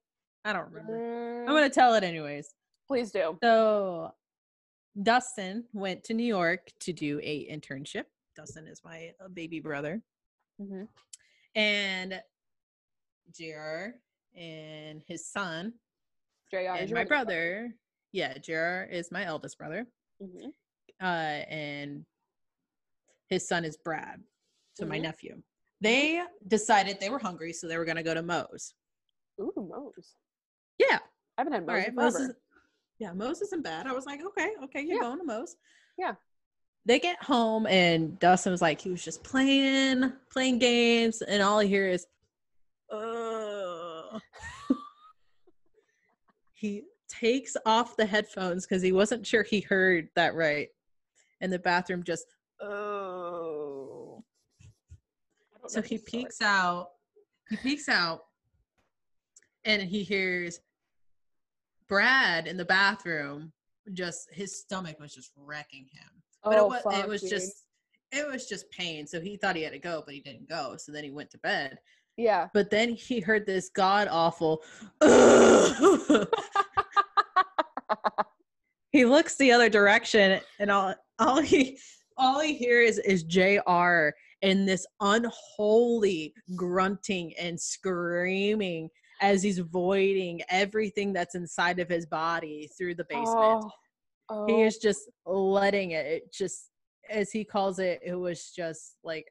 [0.45, 0.93] I don't remember.
[0.93, 2.53] Mm, I'm gonna tell it anyways.
[2.87, 3.37] please do.
[3.43, 4.13] So
[5.01, 8.05] Dustin went to New York to do a internship.
[8.35, 10.01] Dustin is my uh, baby brother.
[10.59, 10.87] Mhm.
[11.55, 12.21] And
[13.31, 13.95] JR
[14.35, 15.73] and his son
[16.51, 17.75] JR is and my other brother.
[18.11, 19.85] Yeah, JR is my eldest brother.
[20.21, 20.53] Mhm.
[21.01, 22.05] Uh, and
[23.27, 24.23] his son is Brad.
[24.75, 25.03] So my Mhm.
[25.03, 25.43] nephew.
[25.81, 28.73] They decided they were hungry, so they were gonna go to Moe's.
[29.41, 30.15] Ooh, Moe's.
[30.77, 30.99] Yeah.
[31.37, 31.87] I haven't had All Moe's right.
[31.89, 32.35] in Moe's is,
[32.99, 33.87] yeah, Moe's isn't bad.
[33.87, 35.01] I was like, okay, okay, you're Yeah.
[35.09, 35.55] going to Moe's.
[35.97, 36.15] Yeah.
[36.85, 41.59] They get home and Dustin was like, he was just playing, playing games, and all
[41.59, 42.05] I hear is,
[42.91, 44.19] uh
[46.53, 50.69] he takes off the headphones because he wasn't sure he heard that right.
[51.41, 52.25] And the bathroom just,
[52.61, 54.23] oh.
[55.67, 56.89] So he peeks out.
[57.49, 58.21] He peeks out,
[59.65, 60.59] and he hears
[61.87, 63.51] Brad in the bathroom.
[63.93, 66.09] Just his stomach was just wrecking him,
[66.43, 67.65] but Oh, it was it was just
[68.11, 69.05] it was just pain.
[69.05, 70.75] So he thought he had to go, but he didn't go.
[70.77, 71.77] So then he went to bed.
[72.17, 72.47] yeah.
[72.53, 74.63] But then he heard this god awful.
[78.91, 81.77] he looks the other direction, and all all he
[82.17, 84.09] all he hears is Jr.
[84.41, 88.89] and this unholy grunting and screaming
[89.21, 93.29] as he's voiding everything that's inside of his body through the basement.
[93.29, 93.71] Oh,
[94.29, 94.45] oh.
[94.47, 96.05] He is just letting it.
[96.05, 96.69] It just,
[97.09, 99.25] as he calls it, it was just like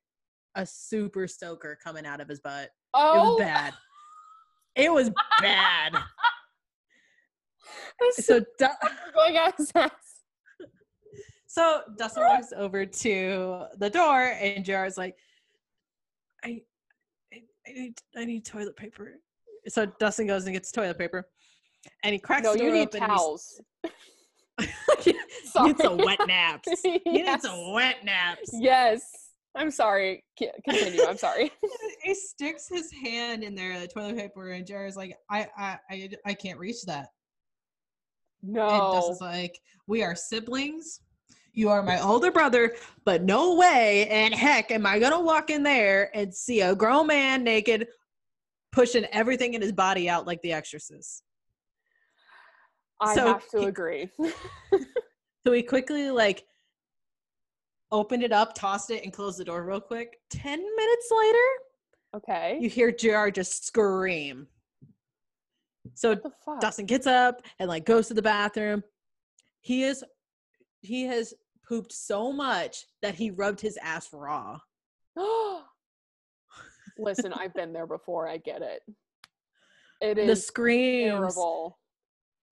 [0.54, 2.64] a Super Soaker coming out of his butt.
[2.64, 3.74] It oh, was bad.
[4.76, 5.08] It was
[5.40, 5.94] bad.
[8.18, 8.68] So, is Du-
[9.14, 9.54] going out
[11.54, 15.16] so Dustin walks over to the door, and JR's like,
[16.44, 16.62] "I,
[17.32, 19.12] I, I need, I need toilet paper."
[19.68, 21.26] So Dustin goes and gets toilet paper,
[22.02, 23.00] and he cracks No, the door you need open.
[23.00, 23.60] towels.
[25.44, 25.68] Sorry.
[25.68, 26.68] needs some wet naps.
[26.84, 27.02] Yes.
[27.06, 28.50] needs some wet naps.
[28.52, 29.02] yes.
[29.56, 30.24] I'm sorry.
[30.68, 31.04] Continue.
[31.06, 31.52] I'm sorry.
[32.02, 36.10] he sticks his hand in there, the toilet paper, and JR's like, I, I, I,
[36.26, 37.08] I can't reach that.
[38.42, 38.68] No.
[38.68, 38.94] And.
[38.94, 41.00] Dustin's like, we are siblings.
[41.52, 42.74] You are my older brother,
[43.04, 47.06] but no way and heck am I gonna walk in there and see a grown
[47.06, 47.86] man naked,
[48.74, 51.22] pushing everything in his body out like The Exorcist.
[53.00, 54.10] I So have to he- agree.
[55.46, 56.46] So we quickly like
[57.92, 60.16] opened it up, tossed it, and closed the door real quick.
[60.30, 61.38] Ten minutes later,
[62.16, 62.58] okay.
[62.62, 64.46] you hear JR just scream.
[65.92, 66.60] So what the fuck?
[66.62, 68.82] Dustin gets up and like goes to the bathroom.
[69.60, 70.02] He is
[70.80, 71.34] he has
[71.68, 74.58] pooped so much that he rubbed his ass raw.
[76.98, 78.28] Listen, I've been there before.
[78.28, 78.82] I get it.
[80.00, 81.78] It is The screams, terrible.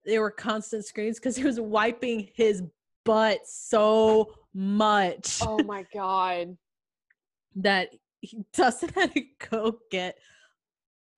[0.05, 2.63] they were constant screams because he was wiping his
[3.05, 6.57] butt so much Oh my god.
[7.55, 7.89] that
[8.21, 10.17] he, Dustin had to go get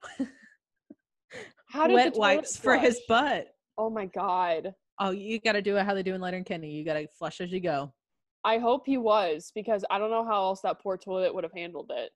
[1.68, 3.48] How wet wipes for his butt.
[3.78, 4.74] Oh my god.
[5.00, 6.72] Oh, you got to do it how they do in Leonard and Kenny.
[6.72, 7.94] You got to flush as you go.
[8.46, 11.52] I hope he was because I don't know how else that poor toilet would have
[11.54, 12.12] handled it.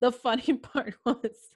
[0.00, 1.50] The funny part was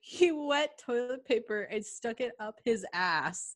[0.00, 3.54] he wet toilet paper and stuck it up his ass.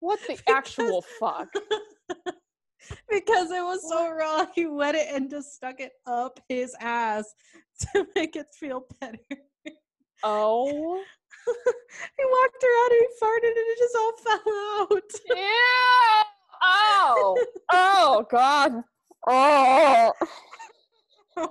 [0.00, 1.48] What the Because- actual fuck?
[3.10, 7.34] because it was so raw, he wet it and just stuck it up his ass
[7.80, 9.18] to make it feel better.
[10.22, 11.02] Oh.
[11.46, 15.12] he walked around and he farted and it just all fell out.
[15.28, 16.22] Yeah.
[16.62, 17.44] Oh.
[17.72, 18.82] Oh god.
[19.26, 20.12] Oh.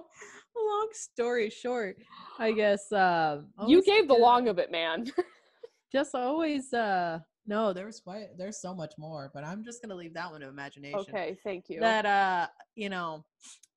[0.55, 1.97] long story short,
[2.39, 5.05] I guess um You gave the long of it, man.
[5.91, 10.13] just always uh no, there's way there's so much more, but I'm just gonna leave
[10.13, 10.99] that one to imagination.
[10.99, 11.79] Okay, thank you.
[11.81, 13.25] That uh, you know,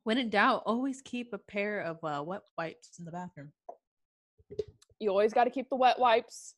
[0.05, 3.53] when in doubt, always keep a pair of uh, wet wipes in the bathroom.
[5.01, 6.55] you always got to keep the wet wipes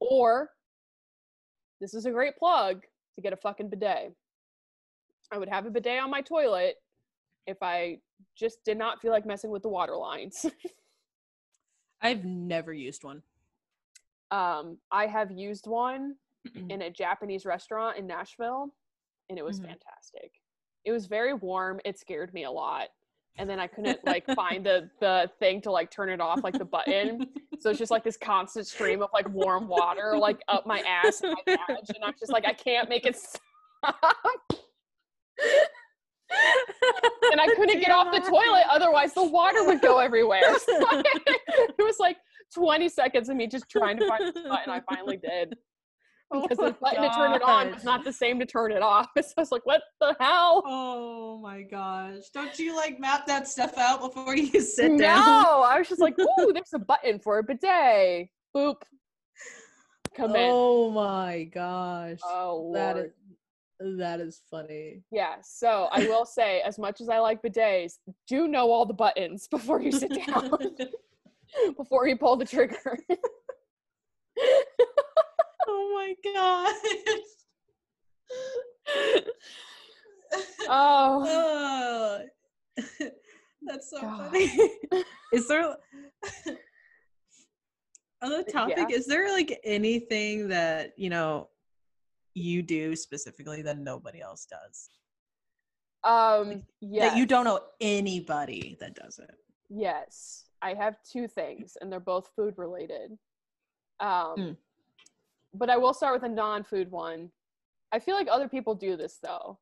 [0.00, 0.50] or
[1.80, 2.82] this is a great plug
[3.16, 4.12] to get a fucking bidet
[5.32, 6.74] i would have a bidet on my toilet
[7.46, 7.96] if i
[8.36, 10.46] just did not feel like messing with the water lines
[12.02, 13.22] I've never used one.
[14.30, 16.16] um i have used one
[16.68, 18.72] in a japanese restaurant in nashville
[19.28, 19.66] and it was Mhm.
[19.68, 20.32] fantastic
[20.84, 22.88] it was very warm it scared me a lot
[23.38, 26.58] and then i couldn't like find the the thing to like turn it off like
[26.58, 27.26] the button
[27.60, 31.22] So it's just like this constant stream of like warm water like up my ass
[31.22, 34.04] and my badge, and I'm just like I can't make it stop.
[37.32, 40.58] and I couldn't get off the toilet, otherwise the water would go everywhere.
[40.58, 42.16] So it was like
[42.54, 44.70] 20 seconds of me just trying to find the button.
[44.70, 45.54] I finally did
[46.32, 48.82] oh because the button to turn it on was not the same to turn it
[48.82, 49.08] off.
[49.16, 50.62] So I was like, what the hell?
[50.66, 52.28] Oh my gosh!
[52.32, 55.42] Don't you like map that stuff out before you sit no, down?
[55.42, 58.28] No, I was just like, ooh, there's a button for a bidet.
[58.54, 58.76] Boop.
[60.16, 60.50] Come in.
[60.52, 62.18] Oh my gosh!
[62.24, 63.06] Oh, Lord.
[63.06, 63.12] is
[63.80, 65.02] that is funny.
[65.10, 67.94] Yeah, so I will say, as much as I like bidets,
[68.28, 70.50] do know all the buttons before you sit down,
[71.76, 72.98] before you pull the trigger.
[75.68, 76.74] oh my gosh!
[80.68, 82.20] oh, Oh,
[83.62, 84.32] that's so God.
[84.32, 84.70] funny.
[85.32, 85.76] is there
[88.22, 88.76] on the topic?
[88.76, 88.96] Yeah.
[88.96, 91.48] Is there like anything that you know
[92.34, 94.90] you do specifically that nobody else does?
[96.04, 97.12] um, yes.
[97.12, 99.34] That you don't know anybody that does it.
[99.70, 103.12] Yes, I have two things, and they're both food related.
[104.00, 104.56] Um, Mm.
[105.54, 107.30] but I will start with a non-food one.
[107.92, 109.58] I feel like other people do this though.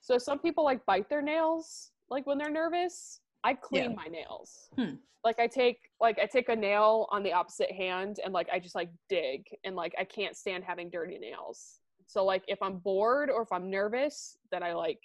[0.00, 3.20] So some people like bite their nails, like when they're nervous.
[3.42, 3.96] I clean Yeah.
[3.96, 4.68] my nails.
[4.76, 4.96] Hmm.
[5.24, 8.58] Like I take like I take a nail on the opposite hand and like I
[8.60, 11.79] just like dig and like I can't stand having dirty nails.
[12.10, 14.98] So like if I'm bored or if I'm nervous, then I like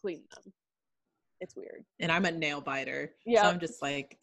[0.00, 0.52] clean them.
[1.40, 1.84] It's weird.
[2.00, 3.12] And I'm a nail biter.
[3.24, 3.42] Yeah.
[3.42, 4.18] So I'm just like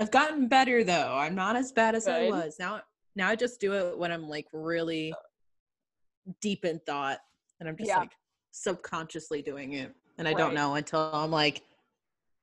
[0.00, 1.14] I've gotten better though.
[1.16, 2.56] I'm not as bad as I was.
[2.58, 2.82] Now
[3.14, 5.14] now I just do it when I'm like really
[6.40, 7.20] deep in thought
[7.60, 8.00] and I'm just Yeah.
[8.00, 8.12] like
[8.50, 9.94] subconsciously doing it.
[10.18, 10.38] And I Right.
[10.38, 11.62] don't know until I'm like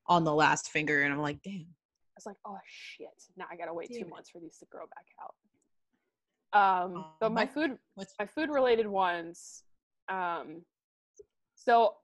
[0.08, 1.68] on the last finger and I'm like, damn.
[1.68, 3.10] I was like, oh shit!
[3.36, 4.08] Now I gotta wait two it.
[4.10, 5.36] months for these to grow back out.
[6.56, 7.78] Um, but Um, my food,
[8.20, 9.64] my food related ones.
[10.08, 10.62] Um,
[11.56, 11.96] so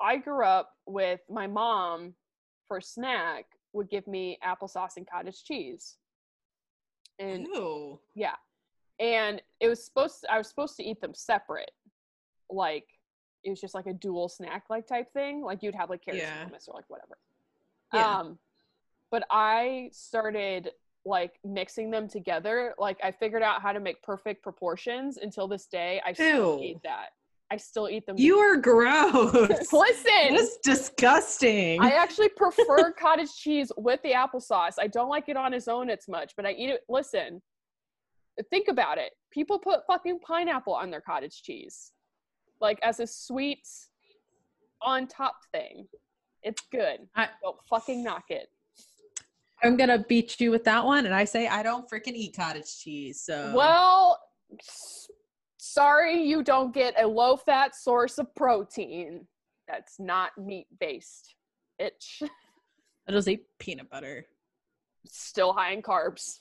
[0.00, 2.14] I grew up with my mom
[2.68, 5.96] for snack would give me applesauce and cottage cheese,
[7.18, 7.98] and Ew.
[8.14, 8.36] yeah,
[9.00, 10.24] and it was supposed.
[10.30, 11.72] I was supposed to eat them separate,
[12.50, 12.86] like
[13.44, 15.42] it was just like a dual snack like type thing.
[15.42, 16.42] Like you'd have like carrots Yeah.
[16.42, 17.18] and hummus or like whatever.
[17.92, 18.18] Yeah.
[18.18, 18.38] Um,
[19.10, 20.70] but I started
[21.04, 22.74] like mixing them together.
[22.78, 25.16] Like I figured out how to make perfect proportions.
[25.18, 26.64] Until this day, I still Ew.
[26.64, 27.08] eat that.
[27.50, 28.18] I still eat them.
[28.18, 29.32] You are gross.
[29.72, 30.34] listen.
[30.34, 31.80] That's disgusting.
[31.80, 34.74] I actually prefer cottage cheese with the applesauce.
[34.78, 36.82] I don't like it on its own as much, but I eat it.
[36.90, 37.40] Listen,
[38.50, 39.12] think about it.
[39.32, 41.92] People put fucking pineapple on their cottage cheese,
[42.60, 43.66] like as a sweet
[44.82, 45.86] on top thing.
[46.42, 47.08] It's good.
[47.16, 48.48] I- Don't fucking knock it.
[49.62, 52.78] I'm gonna beat you with that one, and I say I don't freaking eat cottage
[52.78, 53.20] cheese.
[53.20, 54.18] So Well,
[55.58, 59.26] sorry you don't get a low fat source of protein
[59.66, 61.34] that's not meat based.
[61.78, 64.26] It's I just eat peanut butter.
[65.06, 66.36] still high in carbs.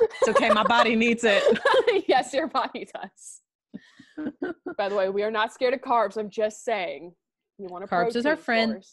[0.00, 1.44] It's okay, my body needs it.
[2.08, 4.32] yes, your body does.
[4.76, 6.16] By the way, we are not scared of carbs.
[6.16, 7.14] I'm just saying.
[7.58, 8.84] You want a Carbs is our friend.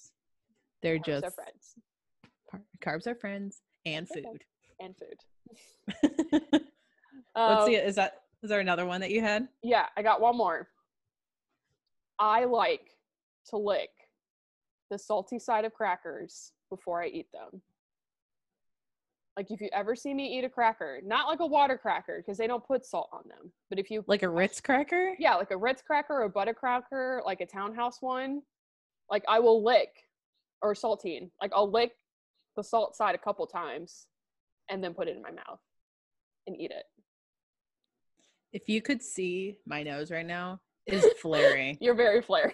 [0.84, 1.76] They're Carbs just friends
[2.84, 4.26] carbs are friends and food.
[4.80, 6.02] and food.
[7.36, 7.76] Let's um, see.
[7.76, 9.47] is that is there another one that you had?
[9.64, 10.68] Yeah, I got one more.
[12.20, 12.97] I like
[13.49, 13.89] to lick
[14.89, 17.62] the salty side of crackers before I eat them.
[19.38, 22.38] Like if you ever see me eat a cracker, not like a water cracker because
[22.38, 25.16] they don't put salt on them, but if you Like a Ritz cracker?
[25.20, 28.41] yeah, like a Ritz cracker or a butter cracker, like a townhouse one,
[29.10, 29.89] like I will lick
[30.62, 31.93] or saltine, like I'll lick
[32.56, 34.08] the salt side a couple times
[34.70, 35.60] and then put it in my mouth
[36.47, 36.84] and eat it.
[38.54, 41.78] If you could see my nose right now, is flaring.
[41.80, 42.54] You're very flared.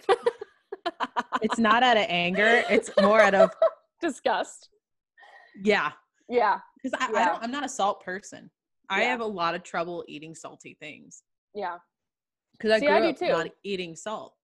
[1.42, 2.62] it's not out of anger.
[2.70, 3.50] It's more out of
[4.00, 4.68] Disgust.
[5.62, 5.92] yeah.
[6.28, 6.58] Yeah.
[6.82, 7.24] Because I, I Yeah.
[7.26, 8.50] don't I'm not a salt person.
[8.90, 11.22] I have a lot of trouble eating salty things.
[11.54, 11.78] Yeah.
[12.52, 13.26] Because I See, grew I up too.
[13.28, 14.34] not eating salt.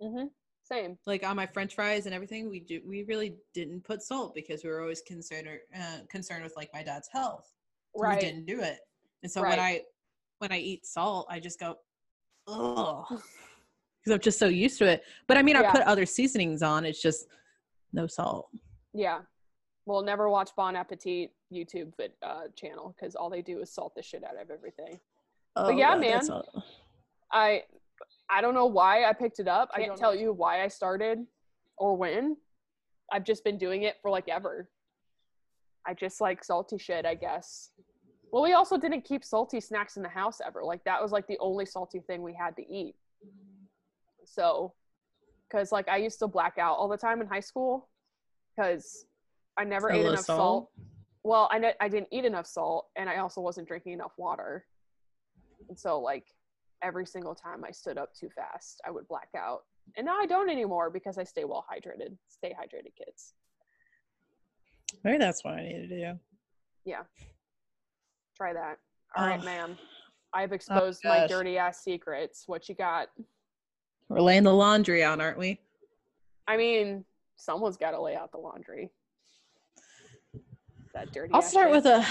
[0.00, 0.24] hmm
[0.70, 0.98] Same.
[1.06, 4.62] Like on my French fries and everything, we do we really didn't put salt because
[4.64, 7.50] we were always concerned or, uh, concerned with like my dad's health.
[7.96, 8.16] So Right.
[8.16, 8.80] we didn't do it.
[9.22, 9.50] And so Right.
[9.50, 9.82] when I
[10.38, 11.78] when I eat salt, I just go,
[12.46, 13.04] ugh.
[14.00, 15.02] Because I'm just so used to it.
[15.26, 17.26] But I mean I put other seasonings on, it's just
[17.92, 18.48] no salt.
[18.94, 19.22] Yeah.
[19.86, 21.92] Well, never watch Bon Appetit YouTube
[22.22, 25.00] uh, channel because all they do is salt the shit out of everything.
[25.56, 26.42] Oh, yeah, God, that's man.
[26.54, 26.64] all-
[27.32, 27.64] I
[28.30, 29.70] I don't know why I picked it up.
[29.72, 31.26] I I can't don't tell you why I started
[31.76, 32.36] or when.
[33.12, 34.68] I've just been doing it for like ever.
[35.86, 37.70] I just like salty shit, I guess.
[38.30, 40.62] Well, we also didn't keep salty snacks in the house ever.
[40.62, 42.94] Like that was like the only salty thing we had to eat.
[44.26, 44.74] So,
[45.50, 47.88] cuz like I used to black out all the time in high school
[48.60, 49.06] cuz
[49.56, 50.38] I never A ate enough salt.
[50.38, 50.70] salt?
[51.24, 54.66] Well, I ne- I didn't eat enough salt and I also wasn't drinking enough water.
[55.70, 56.26] And so like
[56.82, 59.62] every single time I stood up too fast, I would black out.
[59.96, 62.16] And now I don't anymore because I stay well hydrated.
[62.28, 63.34] Stay hydrated, kids.
[65.04, 66.18] Maybe that's what I need to do.
[66.84, 67.02] Yeah.
[68.36, 68.78] Try that.
[69.16, 69.76] All right, ma'am.
[70.32, 72.44] I've exposed my dirty ass secrets.
[72.46, 73.08] What you got?
[74.08, 75.60] We're laying the laundry on, aren't we?
[76.46, 77.04] I mean,
[77.36, 78.90] someone's got to lay out the laundry.
[80.94, 81.32] That dirty.
[81.34, 82.04] I'll start with a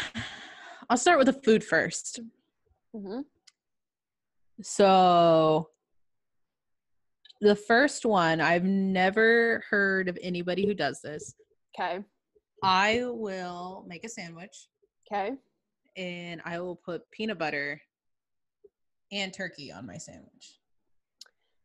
[0.89, 2.19] I'll start with a food first.
[2.95, 3.21] hmm
[4.61, 5.69] So
[7.41, 11.35] the first one, I've never heard of anybody who does this.
[11.79, 11.99] Okay.
[12.63, 14.67] I will make a sandwich
[15.11, 15.33] Okay.
[15.95, 17.79] and I will put peanut butter
[19.11, 20.57] and turkey on my sandwich.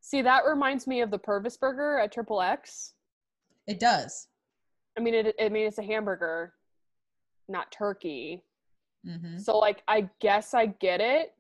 [0.03, 2.93] See, that reminds me of the Purvis burger at Triple X.
[3.67, 4.29] It does.
[4.99, 5.35] I mean, it.
[5.41, 6.53] I mean, it's a hamburger,
[7.49, 8.45] not turkey.
[9.05, 11.33] hmm So, like, I guess I get it.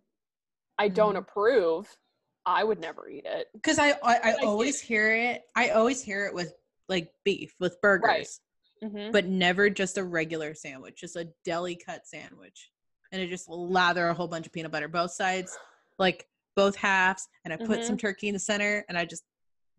[0.82, 1.18] I don't Mhm.
[1.18, 1.96] approve.
[2.44, 3.48] I would never eat it.
[3.52, 5.44] Because I, I, I I always hear it.
[5.54, 6.52] I always hear it with
[6.88, 8.40] like beef with burgers,
[8.82, 9.12] Mm-hmm.
[9.12, 12.72] but never just a regular sandwich, just a deli cut sandwich,
[13.12, 15.56] and it just lather a whole bunch of peanut butter both sides,
[16.00, 16.26] like
[16.56, 19.22] both halves, and I put some turkey in the center, and I just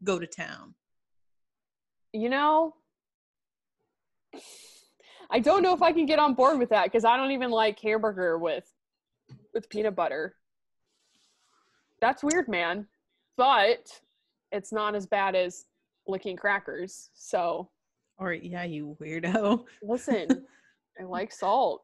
[0.05, 0.73] go to town.
[2.13, 2.75] You know,
[5.29, 7.51] I don't know if I can get on board with that because I don't even
[7.51, 8.71] like hamburger with
[9.53, 10.33] with peanut butter.
[12.03, 12.85] That's weird, man.
[13.37, 13.87] But
[14.51, 15.65] it's not as bad as
[16.05, 17.09] licking crackers.
[17.13, 17.69] So
[18.17, 19.63] Or yeah, you weirdo.
[19.81, 20.45] listen,
[20.99, 21.81] I like salt.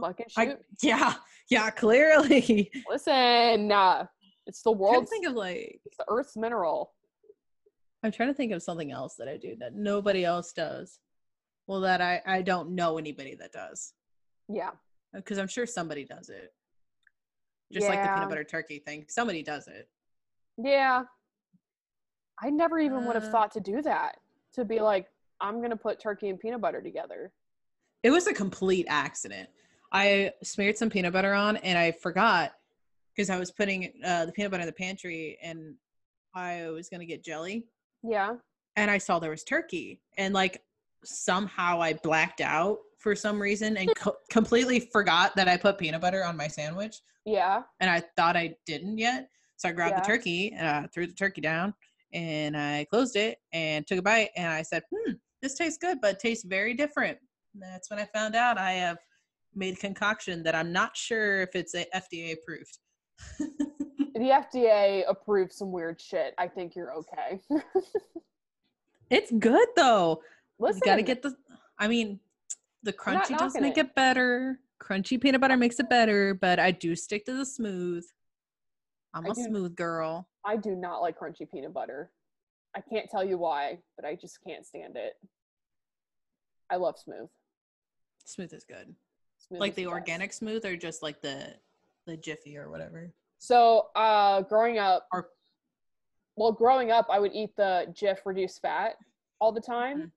[0.00, 0.40] Fucking shoot.
[0.40, 1.14] I, yeah,
[1.50, 2.70] yeah, clearly.
[2.88, 4.06] listen, uh,
[4.46, 6.92] it's the I'm trying to world's think of like it's the Earth's mineral.
[8.02, 10.98] I'm trying to think of something else that I do that nobody else does.
[11.66, 13.94] Well, that I I don't know anybody that does
[14.48, 14.70] Yeah.
[15.14, 16.52] because I'm sure somebody does it.
[17.72, 19.88] Just like the peanut butter turkey thing, somebody does it.
[20.58, 21.04] Yeah.
[22.40, 23.30] I never even would have Uh.
[23.30, 24.18] thought to do that.
[24.54, 25.06] To be like,
[25.40, 27.32] I'm gonna put turkey and peanut butter together.
[28.02, 29.48] It was a complete accident.
[29.90, 32.52] I smeared some peanut butter on and I forgot
[33.14, 35.74] because I was putting uh, the peanut butter in the pantry and
[36.34, 37.66] I was gonna get jelly
[38.02, 38.36] Yeah.
[38.76, 40.62] and I saw there was turkey and like
[41.04, 46.00] somehow I blacked out for some reason and co- completely forgot that I put peanut
[46.00, 47.62] butter on my sandwich, Yeah.
[47.80, 49.28] and I thought I didn't yet.
[49.56, 50.00] So I grabbed Yeah.
[50.00, 51.74] the turkey and I threw the turkey down,
[52.12, 56.00] and I closed it and took a bite, and I said, "Hmm, this tastes good,
[56.00, 57.18] but tastes very different."
[57.54, 58.98] And that's when I found out I have
[59.54, 62.78] made a concoction that I'm not sure if it's a FDA approved.
[64.14, 66.34] The FDA approved some weird shit.
[66.38, 67.40] I think you're okay.
[69.10, 70.22] it's good though.
[70.58, 71.34] Listen, You gotta get the.
[71.78, 72.20] I mean,
[72.82, 73.86] the crunchy does make it.
[73.86, 74.58] it better.
[74.80, 78.04] Crunchy peanut butter makes it better, but I do stick to the smooth.
[79.14, 80.28] I'm I a do- smooth girl.
[80.44, 82.10] I do not like crunchy peanut butter.
[82.74, 85.14] I can't tell you why, but I just can't stand it.
[86.70, 87.28] I love smooth.
[88.24, 88.94] Smooth is good.
[89.46, 89.92] Smooth like is the best.
[89.92, 91.54] organic smooth, or just like the
[92.06, 93.12] the Jiffy or whatever.
[93.38, 95.30] So, uh, growing up, Or-
[96.36, 98.96] well, growing up, I would eat the Jif reduced fat
[99.40, 100.10] all the time, Mhm.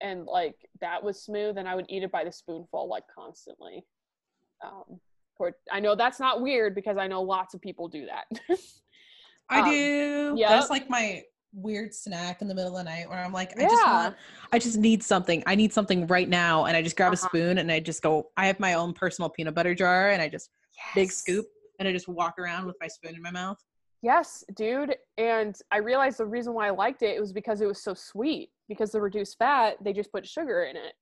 [0.00, 3.84] And like that was smooth, and I would eat it by the spoonful like constantly.
[4.64, 5.00] Um,
[5.70, 8.24] I know that's not weird because I know lots of people do that.
[9.50, 10.34] I Um, do.
[10.38, 10.48] yep.
[10.48, 13.62] That's like my weird snack in the middle of the night where I'm like, I
[13.62, 14.16] just want,
[14.52, 15.42] I just need something.
[15.46, 17.26] I need something right now, and I just grab Uh-huh.
[17.26, 18.30] a spoon and I just go.
[18.36, 20.50] I have my own personal peanut butter jar, and I just
[20.94, 21.46] big scoop,
[21.78, 23.58] and I just walk around with my spoon in my mouth.
[24.02, 24.96] Yes, dude.
[25.18, 27.94] And I realized the reason why I liked it, it was because it was so
[27.94, 28.50] sweet.
[28.68, 30.94] Because the reduced fat, they just put sugar in it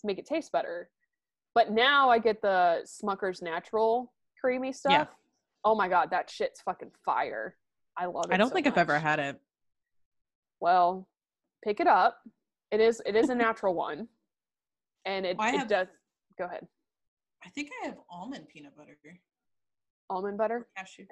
[0.00, 0.88] to make it taste better.
[1.54, 4.92] But now I get the Smucker's natural creamy stuff.
[4.92, 5.06] Yeah.
[5.64, 7.56] Oh my god, that shit's fucking fire.
[7.96, 8.34] I love it.
[8.34, 9.40] I don't so think I've ever had it.
[10.60, 11.08] Well,
[11.62, 12.18] pick it up.
[12.70, 14.08] It is it is a natural one.
[15.06, 15.88] And it, it have- does
[16.36, 16.66] go ahead.
[17.44, 18.96] I think I have almond peanut butter.
[20.08, 20.66] Almond butter.
[20.76, 21.04] Cashew.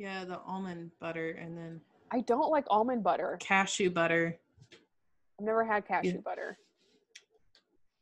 [0.00, 1.78] Yeah, the almond butter and then
[2.10, 3.36] I don't like almond butter.
[3.38, 4.34] cashew butter.
[5.38, 6.56] I've never had cashew butter.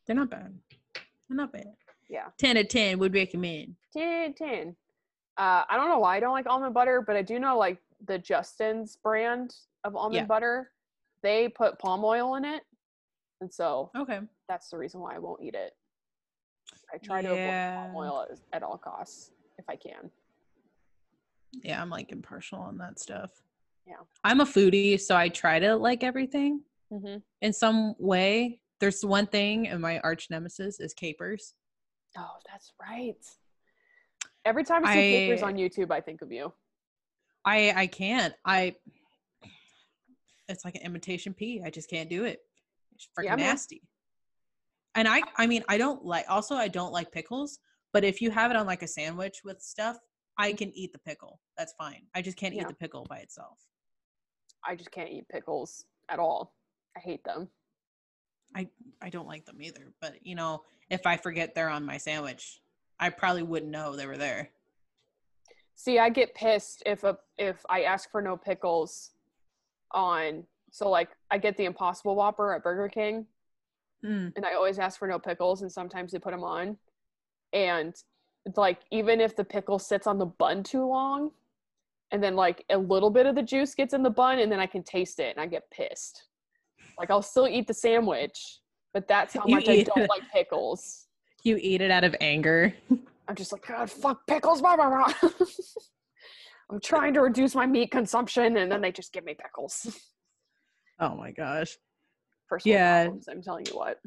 [0.07, 0.55] They're not bad.
[0.95, 1.75] They're not bad.
[2.09, 2.27] Yeah.
[2.39, 3.75] 10 to 10 would recommend.
[3.93, 4.77] 10 10
[5.39, 7.79] uh i don't know why i don't like almond butter but i do know like
[8.07, 10.25] the justin's brand of almond Yeah.
[10.27, 10.71] butter
[11.23, 12.63] they put palm oil in it
[13.41, 14.21] and so Okay.
[14.49, 15.75] that's the reason why i won't eat it
[16.93, 20.11] i try to avoid palm oil at all costs if i can
[21.53, 23.31] Yeah, I'm like impartial on that stuff.
[23.87, 23.95] Yeah.
[24.25, 27.19] I'm a foodie, so I try to like everything mm-hmm.
[27.41, 28.61] in some way.
[28.81, 31.55] There's one thing, and my arch nemesis is capers.
[32.17, 33.17] oh that's right
[34.45, 36.51] every time i see capers on youtube i think of you
[37.49, 38.35] I I can't.
[38.45, 38.75] I
[40.49, 41.63] it's like an imitation pea.
[41.65, 42.41] I just can't do it.
[42.95, 43.83] It's freaking Yeah, nasty.
[44.95, 47.59] And I I mean I don't like also I don't like pickles,
[47.93, 49.97] but if you have it on like a sandwich with stuff,
[50.39, 51.41] I can eat the pickle.
[51.57, 52.03] That's fine.
[52.14, 52.62] I just can't Yeah.
[52.62, 53.59] eat the pickle by itself.
[54.64, 56.53] i just can't eat pickles at all
[56.97, 57.49] i hate them
[58.57, 58.68] I
[59.01, 59.93] I don't like them either.
[60.01, 62.61] But you know, if I forget they're on my sandwich,
[62.99, 64.49] I probably wouldn't know they were there.
[65.74, 69.11] See, I get pissed if a if I ask for no pickles
[69.93, 73.26] on so like I get the Impossible Whopper at Burger King
[74.05, 74.32] Mm.
[74.36, 76.78] and I always ask for no pickles and sometimes they put them on
[77.53, 77.95] and
[78.57, 81.31] like even if the pickle sits on the bun too long
[82.11, 84.61] and then like a little bit of the juice gets in the bun and then
[84.61, 86.25] I can taste it and I get pissed.
[86.99, 88.61] Like I'll still eat the sandwich,
[88.95, 90.09] but that's how You much I don't it.
[90.09, 91.07] like pickles.
[91.43, 92.75] You eat it out of anger.
[93.29, 95.31] I'm just like, God, fuck pickles, blah, blah, blah.
[96.71, 99.99] I'm trying to reduce my meat consumption, and then they just give me pickles.
[100.99, 101.77] Oh my gosh.
[102.49, 103.05] First Yeah.
[103.05, 104.01] problems, I'm telling you what.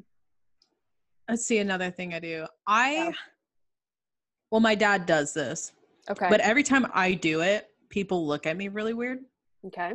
[1.29, 2.45] Let's see another thing I do.
[2.67, 3.11] I Yeah.
[4.51, 5.71] Well, my dad does this,
[6.09, 6.27] Okay.
[6.29, 9.19] but every time I do it, people look at me really weird.
[9.65, 9.93] okay.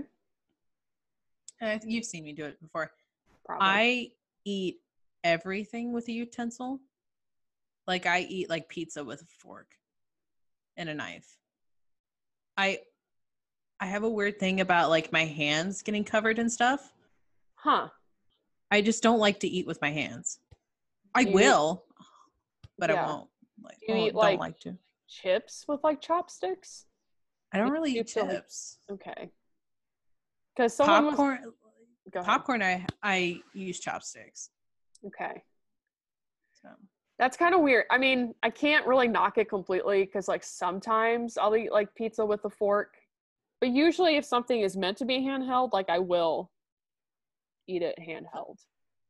[1.60, 2.90] And I think you've seen me do it before.
[3.44, 3.66] Probably.
[3.66, 4.10] I
[4.44, 4.80] eat
[5.24, 6.80] everything with a utensil.
[7.86, 9.68] Like I eat like pizza with a fork
[10.76, 11.38] and a knife.
[12.58, 12.80] I
[13.80, 16.92] I have a weird thing about like my hands getting covered and stuff.
[17.54, 17.88] huh.
[18.70, 20.40] I just don't like to eat with my hands.
[21.14, 21.84] I you- will,
[22.78, 23.02] but Yeah.
[23.04, 23.30] I won't.
[23.66, 24.76] Like, Do you well, eat, don't like, like to.
[25.08, 26.86] Chips with like chopsticks?
[27.52, 28.78] I don't really eat like- chips.
[28.90, 29.30] Okay.
[30.56, 31.08] Because someone.
[31.10, 31.38] Popcorn.
[32.14, 32.24] Ahead.
[32.26, 32.62] Popcorn.
[32.62, 34.50] I I use chopsticks.
[35.06, 35.42] Okay.
[36.62, 36.68] So
[37.18, 37.84] That's kind of weird.
[37.90, 42.24] I mean, I can't really knock it completely because, like, sometimes I'll eat like pizza
[42.24, 42.94] with a fork,
[43.60, 46.50] but usually, if something is meant to be handheld, like I will
[47.68, 48.58] eat it handheld.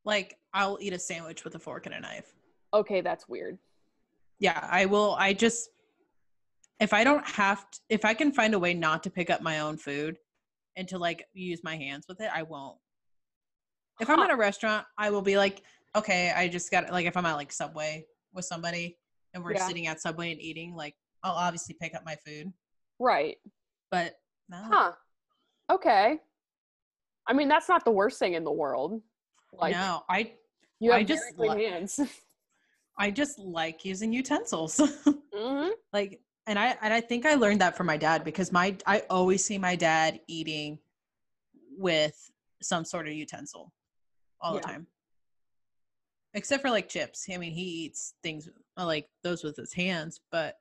[0.05, 2.33] like I'll eat a sandwich with a fork and a knife.
[2.75, 3.59] Okay, that's weird.
[4.39, 5.17] Yeah, I will.
[5.19, 5.71] I just
[6.79, 9.41] if I don't have to, if I can find a way not to pick up
[9.41, 10.19] my own food
[10.77, 12.77] and to like use my hands with it, I won't.
[13.99, 15.63] If I'm at a restaurant, I will be like,
[15.95, 18.99] okay, I just got like if I'm at like Subway with somebody
[19.33, 19.67] and we're Yeah.
[19.67, 22.53] sitting at Subway and eating, like I'll obviously pick up my food.
[22.99, 23.37] Right.
[23.91, 24.17] But
[24.51, 24.59] no.
[24.71, 24.93] Huh.
[25.73, 26.19] Okay.
[27.27, 29.01] I mean, that's not the worst thing in the world.
[29.53, 30.33] Like no, I
[30.79, 31.99] you have I just clean hands.
[32.99, 34.81] I just like using utensils.
[35.35, 38.77] hmm like and I and I think I learned that from my dad because my
[38.87, 40.79] I always see my dad eating
[41.77, 42.31] with
[42.63, 43.73] some sort of utensil
[44.41, 44.87] all the time.
[46.35, 47.27] Except for like chips.
[47.33, 50.59] I mean, he eats things uh, like those with his hands, but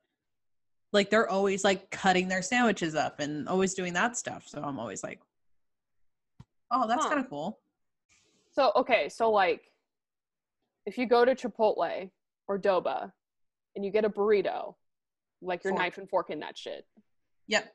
[0.94, 4.48] like they're always like cutting their sandwiches up and always doing that stuff.
[4.48, 5.20] So I'm always like,
[6.72, 7.10] oh, that's Huh.
[7.10, 7.60] kind of cool.
[8.54, 9.70] So okay, so like
[10.86, 12.10] if you go to Chipotle
[12.48, 13.12] or Doba
[13.76, 14.76] and you get a burrito,
[15.42, 15.82] like your Fork.
[15.82, 16.86] knife and fork in that shit.
[17.48, 17.74] Yep,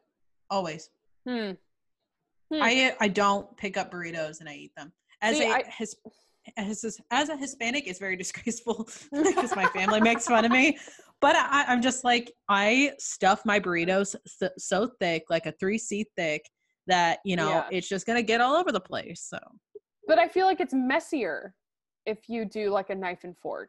[0.49, 0.91] always.
[1.29, 1.53] Hmm.
[2.53, 2.63] Hmm.
[2.63, 4.93] I I don't pick up burritos and I eat them.
[5.23, 5.95] As See, a I- his,
[6.57, 10.79] as, as a Hispanic, it's very disgraceful because my family makes fun of me.
[11.21, 15.79] But I, I'm just like I stuff my burritos so, so thick, like a three
[15.79, 16.43] C thick,
[16.87, 17.69] that you know Yeah.
[17.71, 19.27] it's just gonna get all over the place.
[19.29, 19.39] So
[20.07, 21.55] But I feel like it's messier
[22.07, 23.69] if you do like a knife and fork.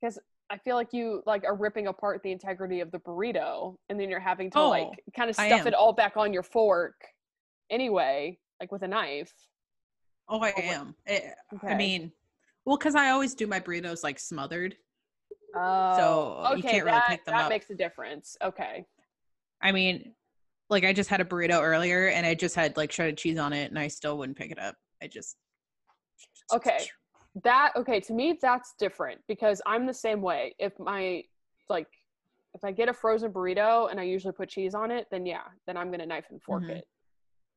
[0.00, 4.00] Because I feel like you like are ripping apart the integrity of the burrito and
[4.00, 6.96] then you're having to Oh, like kind of stuff it all back on your fork
[7.70, 9.32] anyway, like with a knife.
[10.28, 10.94] oh, I Oh, am.
[11.06, 11.30] Eh,
[11.62, 12.12] I mean,
[12.64, 14.76] well, because I always do my burritos like smothered.
[15.54, 17.48] Oh, you can't really that, pick them that up.
[17.48, 18.36] That makes a difference.
[18.42, 18.86] Okay.
[19.60, 20.14] I mean,
[20.68, 23.52] like I just had a burrito earlier and I just had like shredded cheese on
[23.52, 24.76] it and I still wouldn't pick it up.
[25.02, 25.36] I just
[26.52, 26.78] Okay.
[27.44, 30.54] That okay, to me that's different because I'm the same way.
[30.58, 31.22] If my
[31.68, 31.86] like
[32.54, 35.44] if I get a frozen burrito and I usually put cheese on it, then yeah,
[35.66, 36.78] then I'm gonna knife and fork Mhm.
[36.78, 36.88] it.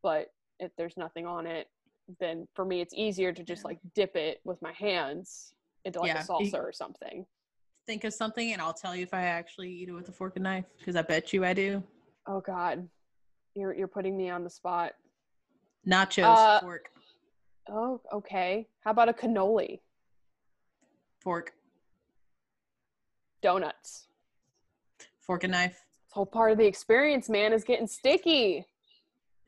[0.04, 0.28] But
[0.60, 1.68] if there's nothing on it,
[2.20, 5.54] then for me it's easier to just like dip it with my hands
[5.86, 7.26] into like Yeah, a salsa or something.
[7.86, 10.36] think of something and I'll tell you if I actually eat it with a fork
[10.38, 11.84] and knife because I bet you I do.
[12.28, 12.88] Oh god.
[13.56, 14.94] You're you're putting me on the spot.
[15.88, 16.90] Nachos, Uh, fork,
[17.70, 18.68] Oh, okay.
[18.82, 19.80] How about a cannoli?
[21.24, 21.54] fork,
[23.42, 24.08] Donuts.
[25.22, 25.82] fork and knife.
[26.06, 28.66] It's whole part of the experience, man, is getting sticky.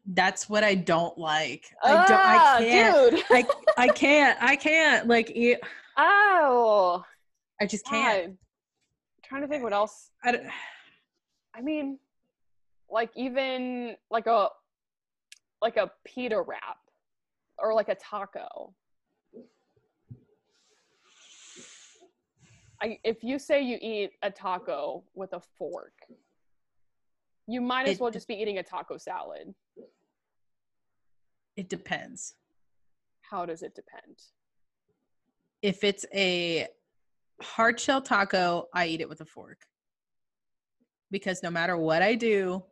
[0.05, 1.65] That's what I don't like.
[1.83, 2.11] I don't.
[2.11, 3.11] Ah, I can't.
[3.11, 3.23] dude.
[3.29, 3.45] I,
[3.77, 4.37] I can't.
[4.41, 5.07] I can't.
[5.07, 5.57] Like eat.
[5.97, 7.03] oh,
[7.59, 8.27] I just can't.
[8.27, 8.37] God.
[9.23, 10.11] trying to think what else.
[10.23, 10.43] I don't,
[11.53, 11.99] I mean,
[12.89, 14.49] like even like a
[15.61, 16.77] like a pita wrap
[17.65, 18.73] or like a taco.
[22.81, 25.93] I, if you say you eat a taco with a fork,
[27.47, 29.53] you might as It well just be eating a taco salad.
[31.55, 32.35] it depends.
[33.21, 34.17] How does it depend?
[35.61, 36.67] If it's a
[37.41, 39.61] hard shell taco, I eat it with a fork.
[41.09, 42.63] Because no matter what I do,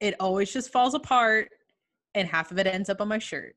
[0.00, 1.48] it always just falls apart
[2.14, 3.54] and half of it ends up on my shirt.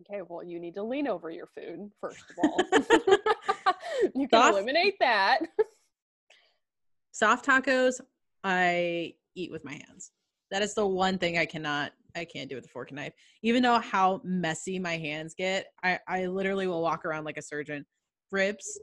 [0.00, 2.60] Okay, well, you need to lean over your food first of all.
[4.14, 5.40] you can Soft- eliminate that.
[7.12, 8.00] Soft tacos,
[8.44, 10.12] I eat with my hands.
[10.50, 13.12] That is the one thing I cannot I can't do with a fork and knife.
[13.42, 17.42] Even though how messy my hands get, I, I literally will walk around like a
[17.42, 17.84] surgeon.
[18.30, 18.78] Ribs,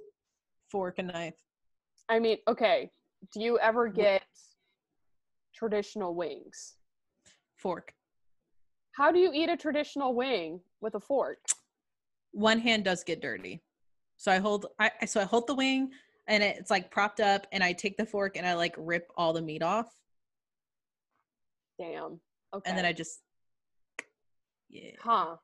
[0.69, 1.35] fork and knife.
[2.07, 2.91] I mean, okay,
[3.33, 4.23] do you ever get
[5.55, 6.75] traditional wings?
[7.57, 7.93] Fork.
[8.95, 11.39] How do you eat a traditional wing with a fork?
[12.31, 13.61] One hand does get dirty.
[14.17, 15.91] So I hold I so I hold the wing
[16.27, 19.33] and it's like propped up and I take the fork and I like rip all
[19.33, 19.93] the meat off
[21.77, 22.21] Damn.
[22.53, 22.69] Okay.
[22.69, 23.19] and then I just
[24.69, 24.91] yeah.
[25.01, 25.35] huh.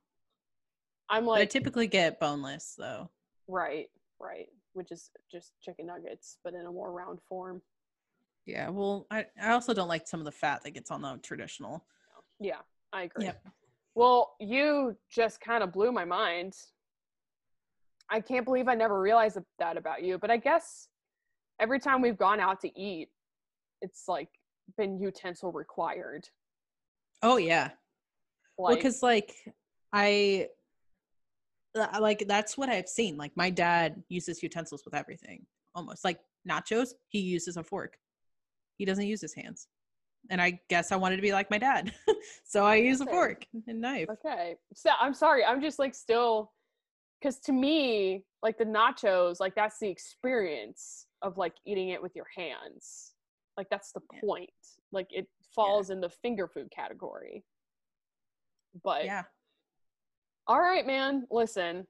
[1.10, 3.10] I'm But I typically get boneless though.
[3.50, 3.90] right,
[4.20, 7.62] right, which is just chicken nuggets but in a more round form.
[8.46, 11.20] Yeah, well, I, I also don't like some of the fat that gets on the
[11.22, 11.86] traditional.
[12.40, 12.62] Yeah,
[12.94, 13.26] I agree.
[13.26, 13.44] Yep.
[13.96, 16.56] Well, you just kind of blew my mind.
[18.10, 20.88] I can't believe I never realized that about you, but I guess
[21.60, 23.10] every time we've gone out to eat,
[23.82, 24.30] it's like
[24.78, 26.28] been utensil required.
[27.22, 27.72] Oh yeah.
[28.58, 29.34] well, because like
[29.94, 30.48] I
[31.76, 33.18] uh, like that's what I've seen.
[33.18, 36.20] Like my dad uses utensils with everything, almost like
[36.50, 36.90] nachos.
[37.08, 37.98] He uses a fork.
[38.78, 39.68] He doesn't use his hands.
[40.30, 41.94] And I guess I wanted to be like my dad,
[42.46, 44.08] so I use a fork and knife.
[44.10, 44.56] okay.
[44.74, 45.44] So I'm sorry.
[45.44, 46.52] I'm just like still,
[47.20, 52.16] because to me, like the nachos, like that's the experience of like eating it with
[52.16, 53.14] your hands.
[53.58, 54.20] Like that's the Yeah.
[54.24, 54.50] point.
[54.92, 57.44] Like it falls in the finger food category.
[58.84, 59.24] But Yeah,
[60.48, 61.28] All right, man.
[61.30, 61.86] Listen,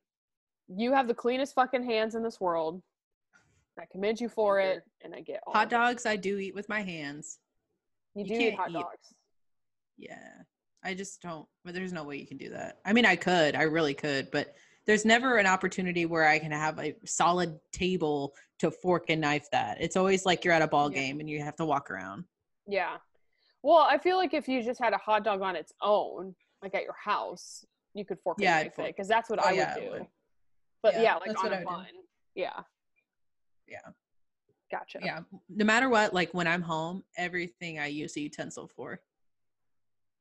[0.67, 2.82] you have the cleanest fucking hands in this world.
[3.79, 6.67] I commend you for it, and I get all Hot dogs I do eat with
[6.69, 7.39] my hands.
[8.16, 9.14] You you do eat hot eat- dogs.
[9.97, 10.32] Yeah.
[10.84, 12.80] I just don't but there's no way you can do that.
[12.86, 14.55] I mean I could, I really could, but
[14.88, 19.47] there's never an opportunity where I can have a solid table to fork and knife
[19.51, 19.78] that.
[19.80, 20.99] It's always like you're at a ball Yeah.
[21.01, 22.26] game and you have to walk around.
[22.68, 22.97] Yeah.
[23.64, 26.34] Well, I feel like if you just had a hot dog on its own,
[26.64, 29.47] like at your house, you could fork Yeah, and knife it because that's what Oh,
[29.47, 29.91] I yeah, I would do.
[29.91, 30.07] would.
[30.82, 31.86] But Yeah, yeah, like on a bun.
[32.34, 32.59] Yeah.
[33.68, 33.80] Yeah.
[34.72, 34.99] Gotcha.
[35.03, 35.19] Yeah.
[35.49, 39.01] No matter what, like when I'm home, everything I use a utensil for.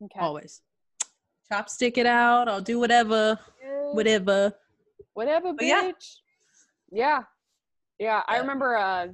[0.03, 0.19] Okay.
[0.21, 0.61] Always.
[1.51, 2.49] Chopstick it out.
[2.49, 3.39] I'll do whatever.
[3.63, 3.93] Yeah.
[3.93, 4.53] Whatever.
[5.15, 5.91] Whatever, But yeah.
[5.93, 6.17] bitch.
[6.91, 7.23] Yeah.
[7.99, 8.23] Yeah.
[8.27, 9.09] I remember uh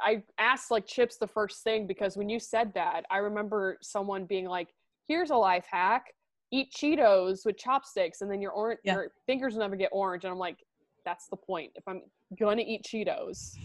[0.00, 4.26] I asked like chips the first thing because when you said that, I remember someone
[4.26, 4.68] being like,
[5.08, 6.14] here's a life hack.
[6.52, 8.94] Eat Cheetos with chopsticks and then your orange Yeah.
[8.94, 10.22] your fingers will never get orange.
[10.24, 10.58] And I'm like,
[11.04, 11.72] that's the point.
[11.74, 12.02] If I'm
[12.38, 13.56] gonna eat Cheetos,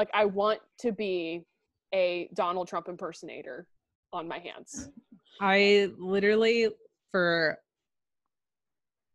[0.00, 1.44] like I want to be
[1.92, 3.66] a Donald Trump impersonator
[4.14, 4.88] on my hands.
[5.42, 6.70] I literally
[7.12, 7.58] for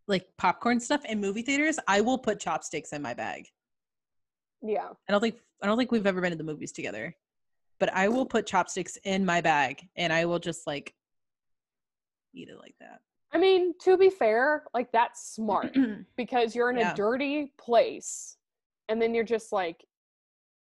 [0.07, 3.47] like popcorn stuff in movie theaters, I will put chopsticks in my bag.
[4.61, 4.89] Yeah.
[5.09, 7.15] I don't think I don't think we've ever been to the movies together.
[7.79, 10.93] But I will put chopsticks in my bag and I will just like
[12.35, 12.99] eat it like that.
[13.33, 15.75] I mean, to be fair, like that's smart.
[16.15, 16.93] because you're in Yeah.
[16.93, 18.37] a dirty place
[18.87, 19.83] and then you're just like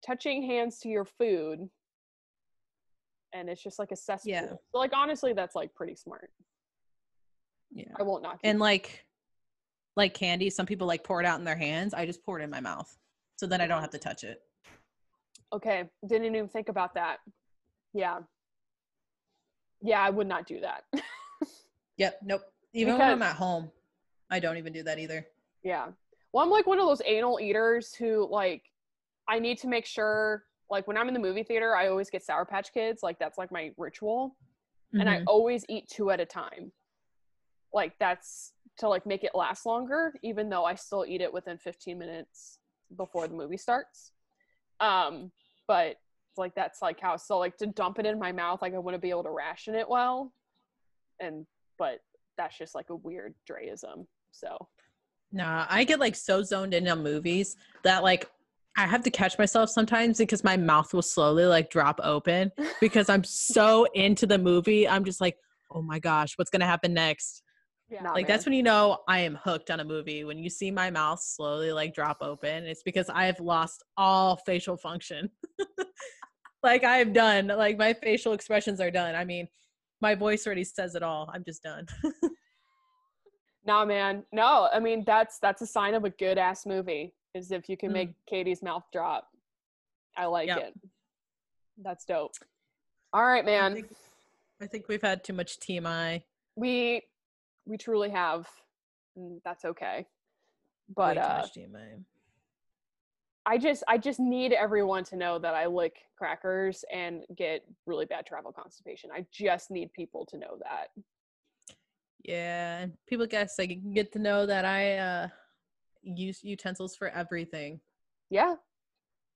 [0.05, 1.69] touching hands to your food
[3.33, 4.31] and it's just like a cesspool.
[4.33, 4.47] Yeah.
[4.49, 6.29] So like honestly that's like pretty smart.
[7.73, 7.85] yeah.
[7.99, 8.39] I won't knock.
[8.43, 9.05] And like
[9.97, 11.93] like candy, some people like pour it out in their hands.
[11.93, 12.93] I just pour it in my mouth.
[13.37, 14.41] So then I don't have to touch it.
[15.53, 17.17] okay, didn't even think about that.
[17.93, 18.19] Yeah.
[19.81, 20.83] Yeah, I would not do that.
[21.97, 22.19] Yep.
[22.25, 22.41] Nope.
[22.73, 23.71] Even when I'm at home,
[24.29, 25.25] I don't even do that either.
[25.63, 25.87] yeah.
[26.33, 28.63] Well, I'm like one of those anal eaters who like
[29.27, 32.23] I need to make sure like when I'm in the movie theater, I always get
[32.23, 33.03] Sour Patch Kids.
[33.03, 34.35] Like that's like my ritual.
[34.97, 35.23] and I Mhm.
[35.27, 36.71] always eat two at a time.
[37.73, 41.57] Like that's to like make it last longer, even though I still eat it within
[41.57, 42.59] 15 minutes
[42.95, 44.13] before the movie starts.
[44.79, 45.31] Um,
[45.67, 45.97] but
[46.37, 48.95] like that's like how so like to dump it in my mouth, like I want
[48.95, 50.31] to be able to ration it well.
[51.19, 51.45] And
[51.77, 51.99] but
[52.37, 54.07] that's just like a weird Dreism.
[54.31, 54.69] So
[55.33, 58.29] Nah, I get like so zoned in on movies that like
[58.77, 62.51] I have to catch myself sometimes because my mouth will slowly like drop open
[62.81, 64.87] because I'm so into the movie.
[64.87, 65.37] I'm just like,
[65.71, 67.41] oh my gosh, what's gonna happen next?
[67.87, 70.23] yeah, like that's when you know I am hooked on a movie.
[70.23, 74.37] When you see my mouth slowly like drop open, it's because I have lost all
[74.45, 75.29] facial function.
[76.63, 79.15] like I have done, like my facial expressions are done.
[79.15, 79.47] I mean,
[80.01, 81.29] my voice already says it all.
[81.33, 81.85] I'm just done.
[83.65, 84.23] Nah, man.
[84.31, 87.13] No, I mean that's that's a sign of a good ass movie.
[87.35, 87.93] Is if you can Mm.
[87.93, 89.29] make Katie's mouth drop.
[90.15, 90.57] I like Yep.
[90.57, 90.73] it.
[91.77, 92.31] That's dope.
[93.11, 93.73] All right, I man.
[93.73, 93.95] think,
[94.61, 96.23] I think we've had too much TMI.
[96.55, 97.03] We
[97.65, 98.47] we truly have.
[99.17, 99.97] and That's okay.
[99.97, 100.05] Way
[100.95, 102.05] But too uh, much TMI.
[103.45, 108.05] I just I just need everyone to know that I lick crackers and get really
[108.05, 109.11] bad travel constipation.
[109.11, 110.87] I just need people to know that.
[112.23, 115.27] Yeah, and people guess like get to know that I uh
[116.05, 117.79] use utensils for everything.
[118.29, 118.55] Yeah.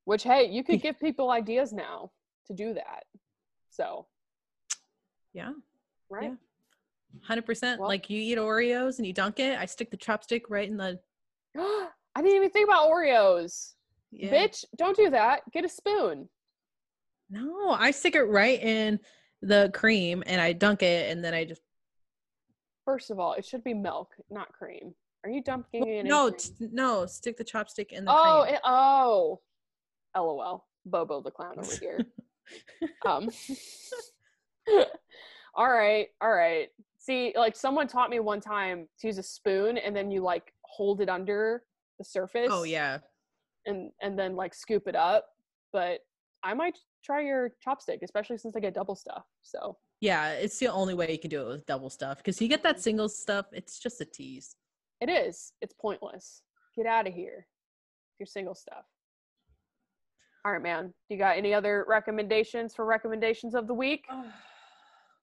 [0.06, 2.12] Which hey, you could give people ideas now
[2.48, 3.04] to do that.
[3.70, 4.08] So,
[5.34, 5.52] Yeah,
[6.10, 6.34] right?
[7.22, 7.80] hundred percent.
[7.80, 10.78] Well- Like you eat Oreos and you dunk it, I stick the chopstick right in
[10.78, 11.00] the
[11.58, 13.74] I didn't even think about Oreos.
[14.12, 14.32] yeah.
[14.32, 15.42] Bitch, don't do that.
[15.52, 16.28] Get a spoon.
[17.30, 19.00] No, I stick it right in
[19.42, 21.62] the cream and I dunk it and then I just
[22.86, 24.96] First of all, it should be milk, not cream.
[25.24, 26.08] Are you dumping it in?
[26.08, 29.40] no t- no stick the chopstick in the Oh, it, oh.
[30.16, 30.66] LOL.
[30.86, 32.00] Bobo the clown over here.
[33.06, 33.30] um.
[35.56, 36.70] all right, all right.
[37.00, 40.54] See, like someone taught me one time to use a spoon and then you like
[40.62, 41.64] hold it under
[41.98, 42.50] the surface.
[42.52, 43.00] oh yeah,
[43.66, 45.26] And and then like scoop it up.
[45.74, 46.00] But
[46.44, 49.24] I might try your chopstick, especially since I get double stuff.
[49.42, 50.32] So yeah.
[50.32, 52.80] It's the only way you can do it with double stuff because you get that
[52.82, 53.48] single stuff.
[53.52, 54.56] It's just a tease.
[55.02, 55.54] It is.
[55.62, 56.42] It's pointless.
[56.76, 57.48] Get out of here.
[58.20, 58.86] Your single stuff.
[60.46, 60.88] All right, man.
[60.88, 64.06] Do you got any other recommendations for recommendations of the week?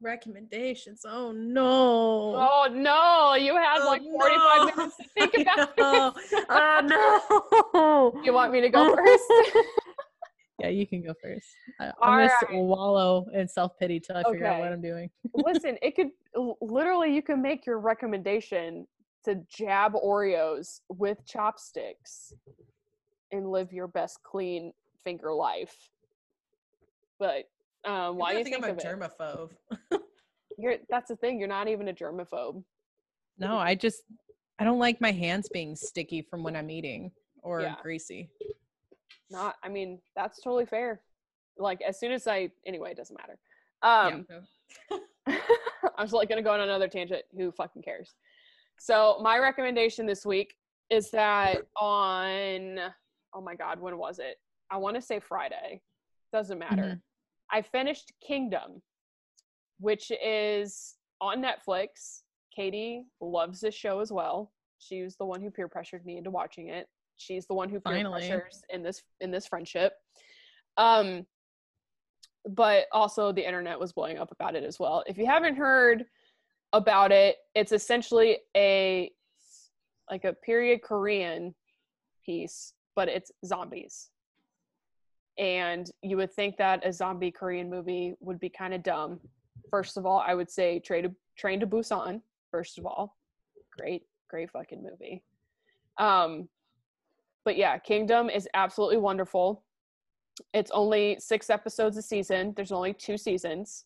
[0.02, 1.02] recommendations.
[1.06, 2.34] Oh no.
[2.36, 4.64] Oh no, you had Oh, like 45 no.
[4.76, 6.44] minutes to think about it.
[6.50, 8.22] Oh no.
[8.22, 9.24] You want me to go first?
[10.60, 11.46] yeah, you can go first.
[11.80, 12.62] I, All I'm gonna right.
[12.62, 15.08] wallow in self pity till I figure out what I'm doing.
[15.34, 16.10] Listen, it could
[16.60, 18.86] literally you can make your recommendation
[19.26, 22.32] to jab Oreos with chopsticks
[23.32, 24.72] and live your best clean
[25.02, 25.74] finger life.
[27.18, 27.48] But
[27.84, 29.50] um, why do you think, I'm a germaphobe.
[30.58, 31.38] You're, that's the thing.
[31.38, 32.62] You're not even a germaphobe.
[33.38, 34.02] No, I just
[34.58, 37.10] I don't like my hands being sticky from when I'm eating
[37.42, 37.74] or Yeah.
[37.82, 38.30] greasy.
[39.28, 39.56] Not.
[39.62, 41.00] I mean, that's totally fair.
[41.58, 43.38] Like as soon as I, anyway, it doesn't matter.
[43.82, 44.98] Um, yeah.
[45.98, 47.22] I was like gonna go on another tangent.
[47.36, 48.14] Who fucking cares?
[48.78, 50.54] So my recommendation this week
[50.90, 52.78] is that on
[53.34, 54.36] oh my god, when was it?
[54.70, 55.82] I want to say Friday.
[56.32, 56.82] Doesn't matter.
[56.82, 57.00] Mhm.
[57.50, 58.82] I finished Kingdom,
[59.78, 62.22] which is on Netflix.
[62.54, 64.52] Katie loves this show as well.
[64.78, 66.88] She was the one who peer pressured me into watching it.
[67.18, 68.28] She's the one who peer Finally.
[68.28, 69.94] pressures in this in this friendship.
[70.76, 71.26] Um
[72.48, 75.02] but also the internet was blowing up about it as well.
[75.08, 76.04] If you haven't heard
[76.72, 79.10] about it, it's essentially a
[80.10, 81.54] like a period Korean
[82.24, 84.10] piece, but it's zombies.
[85.38, 89.20] And you would think that a zombie Korean movie would be kind of dumb.
[89.70, 92.22] First of all, I would say Train to, Train to Busan.
[92.50, 93.16] First of all,
[93.76, 95.22] great, great fucking movie.
[95.98, 96.48] Um,
[97.44, 99.64] but yeah, Kingdom is absolutely wonderful.
[100.54, 102.52] It's only six episodes a season.
[102.56, 103.84] There's only two seasons.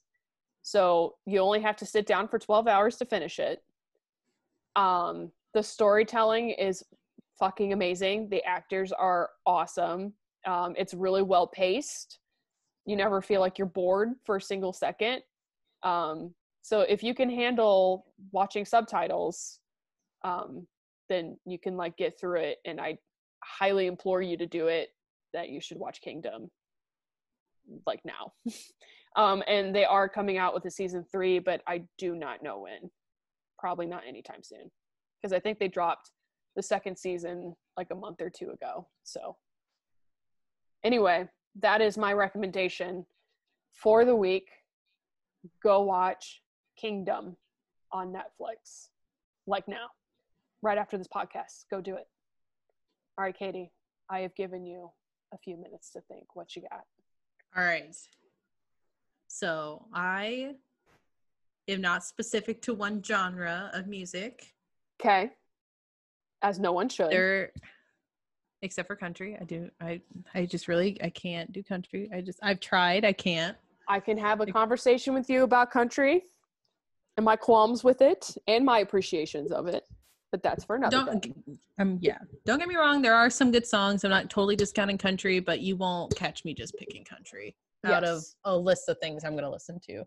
[0.62, 3.62] So you only have to sit down for 12 hours to finish it.
[4.76, 6.84] Um, the storytelling is
[7.38, 8.28] fucking amazing.
[8.28, 10.12] The actors are awesome.
[10.46, 12.18] Um, it's really well paced.
[12.86, 15.22] You never feel like you're bored for a single second.
[15.82, 19.58] Um, so if you can handle watching subtitles,
[20.22, 20.66] um,
[21.08, 22.58] then you can like get through it.
[22.64, 22.98] And I
[23.42, 24.90] highly implore you to do it.
[25.32, 26.50] That you should watch Kingdom,
[27.86, 28.32] like now.
[29.16, 32.60] um, and they are coming out with a season three, but I do not know
[32.60, 32.90] when.
[33.58, 34.70] Probably not anytime soon,
[35.20, 36.10] because I think they dropped
[36.56, 38.88] the second season like a month or two ago.
[39.04, 39.36] So,
[40.84, 41.28] anyway,
[41.60, 43.04] that is my recommendation
[43.72, 44.48] for the week.
[45.62, 46.42] Go watch
[46.78, 47.36] Kingdom
[47.92, 48.88] on Netflix,
[49.46, 49.88] like now,
[50.62, 51.64] right after this podcast.
[51.70, 52.06] Go do it.
[53.18, 53.72] All right, Katie,
[54.08, 54.90] I have given you
[55.34, 56.34] a few minutes to think.
[56.34, 56.84] What you got?
[57.56, 57.94] All right.
[59.32, 60.56] So I
[61.68, 64.54] am not specific to one genre of music.
[65.00, 65.30] Okay.
[66.42, 67.10] As no one should.
[67.10, 67.52] There
[68.62, 69.38] except for country.
[69.40, 70.00] I do I
[70.34, 72.10] I just really I can't do country.
[72.12, 73.56] I just I've tried, I can't.
[73.88, 76.24] I can have a conversation with you about country
[77.16, 79.84] and my qualms with it and my appreciations of it.
[80.32, 82.18] But that's for another Don't um yeah.
[82.46, 84.02] Don't get me wrong, there are some good songs.
[84.02, 87.54] I'm not totally discounting country, but you won't catch me just picking country
[87.84, 90.04] out of a list of things I'm gonna listen to.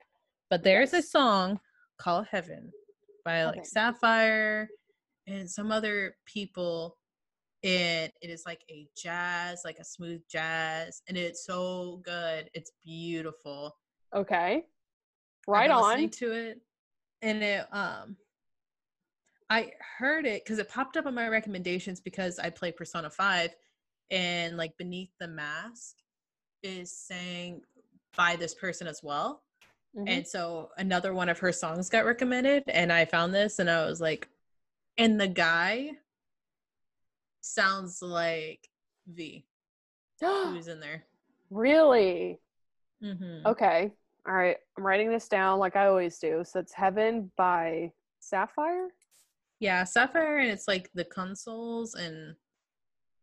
[0.50, 1.60] But there's a song
[1.98, 2.72] called Heaven
[3.26, 4.70] by like Sapphire
[5.28, 6.98] and some other people.
[7.64, 12.50] And it is like a jazz, like a smooth jazz, and it's so good.
[12.54, 13.74] It's beautiful.
[14.14, 14.66] Okay.
[15.48, 15.82] Right on.
[15.82, 16.62] listening to it,
[17.22, 18.18] and it um,
[19.50, 23.56] I heard it because it popped up on my recommendations because I play Persona Five,
[24.12, 25.96] and like Beneath the Mask
[26.64, 27.62] is sang
[28.16, 29.44] by this person as well,
[29.96, 30.08] Mhm.
[30.08, 33.86] and so another one of her songs got recommended, and I found this, and I
[33.86, 34.30] was like,
[34.98, 35.92] and the guy
[37.42, 38.70] sounds like
[39.08, 39.46] V,
[40.20, 41.06] who's in there.
[41.50, 42.40] really?
[43.02, 43.92] hmm Okay.
[44.26, 44.58] All right.
[44.78, 46.44] I'm writing this down like I always do.
[46.46, 48.88] So it's Heaven by Sapphire.
[49.60, 52.38] Yeah, Sapphire, and it's like the consoles and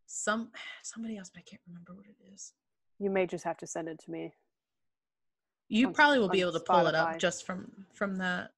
[0.06, 2.52] some somebody else, but I can't remember what it is.
[3.00, 4.32] You may just have to send it to me.
[5.68, 8.50] You On- probably will be able to pull it up just from from that.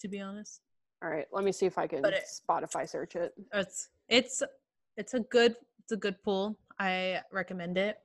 [0.00, 0.62] To be honest,
[1.02, 1.26] All right.
[1.30, 3.34] Let me see if I can it- Spotify search it.
[3.52, 4.42] it's it's
[4.96, 6.56] it's a good it's a good pool.
[6.78, 7.98] I recommend it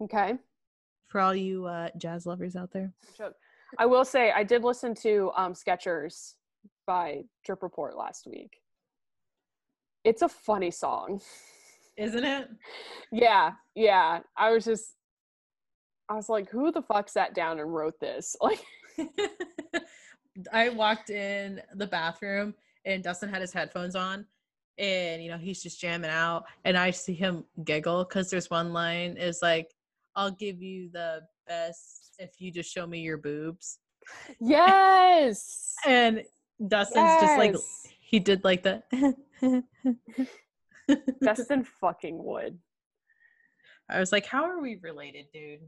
[0.00, 0.34] Okay.
[1.06, 2.92] for all you uh, jazz lovers out there.
[3.78, 6.34] I will say I did listen to um, Skechers
[6.86, 8.60] by Drip Report last week.
[10.02, 11.20] It's a funny song.
[11.96, 12.48] Isn't it?
[13.12, 14.20] Yeah, yeah.
[14.36, 14.95] I was just,
[16.08, 18.36] I was like, who the fuck sat down and wrote this?
[18.46, 18.60] Like,
[20.52, 22.54] I walked in the bathroom
[22.84, 24.26] and Dustin had his headphones on
[24.78, 28.72] and you know he's just jamming out and I see him giggle because there's one
[28.72, 29.74] line is like
[30.14, 33.78] I'll give you the best if you just show me your boobs
[34.40, 36.22] yes, and
[36.68, 37.54] Dustin's just like
[38.00, 38.82] he did like the
[41.22, 42.58] Dustin fucking would.
[43.88, 45.60] I was like how are we related dude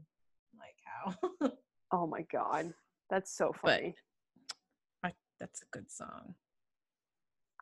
[0.59, 1.51] like how
[1.91, 2.73] Oh my god,
[3.09, 3.95] that's so But- funny.
[5.03, 6.35] I, that's a good song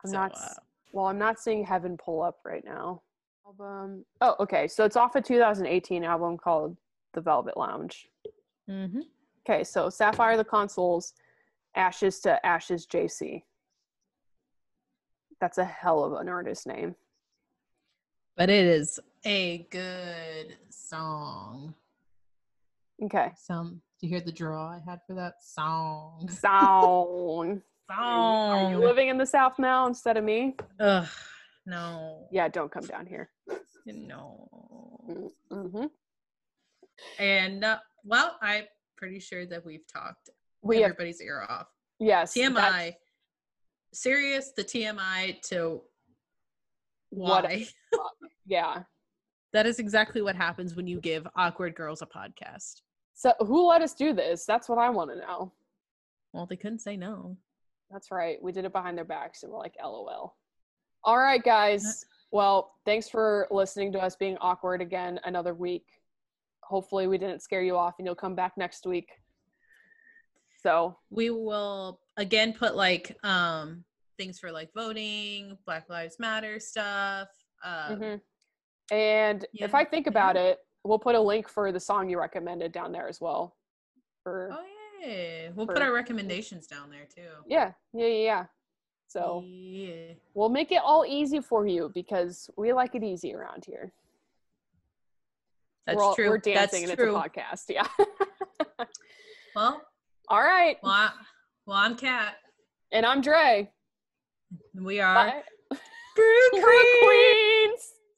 [0.04, 0.32] I'm So, not.
[0.36, 0.54] uh,
[0.92, 3.02] Well, I'm not seeing Heaven pull up right now.
[3.46, 4.04] Album.
[4.20, 4.68] Oh, okay.
[4.68, 6.76] So it's off a 2018 album called
[7.14, 8.08] The Velvet Lounge.
[8.70, 9.00] Mm-hmm.
[9.48, 11.14] Okay, so Sapphire the Consoles,
[11.74, 13.42] Ashes to Ashes JC.
[15.40, 16.94] That's a hell of an artist name.
[18.36, 21.74] But it is a good song.
[23.04, 23.30] Okay.
[23.36, 26.28] Some do you hear the draw I had for that song?
[26.30, 27.62] Song.
[27.90, 28.66] Song.
[28.66, 30.54] Are you living in the South now instead of me?
[30.78, 31.06] Ugh,
[31.64, 33.30] no, Yeah, don't come down here.
[33.86, 35.30] no.
[35.50, 35.86] Mm-hmm.
[37.18, 38.64] And uh, well, I'm
[38.96, 40.28] pretty sure that we've talked
[40.62, 41.68] We have everybody's ear off.
[41.98, 42.34] yes.
[42.34, 42.94] TMI,
[43.94, 44.52] serious.
[44.54, 45.80] The TMI to
[47.10, 47.66] What- why?
[48.46, 48.82] Yeah.
[49.54, 52.82] that is exactly what happens when you give awkward girls a podcast.
[53.18, 54.44] So who let us do this?
[54.46, 55.52] That's what I want to know.
[56.32, 57.36] Well, they couldn't say no.
[57.90, 58.40] That's right.
[58.40, 60.36] We did it behind their backs and we're like, LOL.
[61.02, 62.06] All right, guys.
[62.30, 65.86] Well, thanks for listening to us being awkward again another week.
[66.60, 69.08] Hopefully, we didn't scare you off and you'll come back next week.
[70.62, 73.82] So, we will again put like um
[74.16, 77.28] things for like voting black lives matter stuff
[77.64, 78.20] um mhm.
[78.90, 82.72] and if I think about it, we'll put a link for the song you recommended
[82.72, 83.56] down there as well.
[84.22, 84.64] For oh
[85.04, 88.44] yeah we'll for- put our recommendations down there too yeah, yeah, yeah, yeah.
[89.06, 93.64] So yeah we'll make it all easy for you because we like it easy around
[93.64, 93.92] here.
[95.86, 97.64] that's we're all, true We're dancing that's and true it's a podcast.
[97.68, 97.86] Yeah.
[99.56, 99.82] well
[100.28, 100.76] all right.
[100.82, 101.10] well, I,
[101.66, 102.34] well i'm kat
[102.92, 103.70] And I'm Dre.
[104.74, 105.42] we are Bye.
[106.16, 106.60] Brew Brew
[107.02, 107.57] Queen.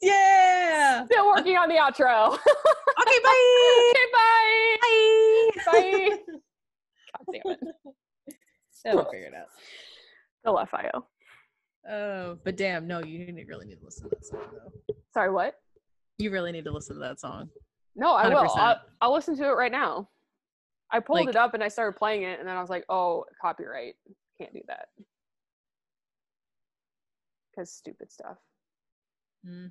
[0.03, 2.33] Yeah Still working on the outro.
[3.01, 4.77] okay bye okay, bye.
[5.67, 6.09] bye Bye.
[7.17, 7.59] God damn it.
[8.85, 9.47] that'll figure it out
[10.45, 11.07] Go FIO.
[11.91, 15.55] oh but damn no you really need to listen to that song though Sorry, what?
[16.19, 17.49] you really need to listen to that song
[17.97, 18.45] No, I will.
[18.45, 18.57] 100%.
[18.57, 20.09] I'll, I'll listen to it right now.
[20.93, 22.85] I pulled Like- it up and I started playing it, and then I was like,
[22.89, 23.95] oh, copyright.
[24.39, 24.87] Can't do that.
[27.51, 28.37] Because stupid stuff.
[29.45, 29.67] Hmm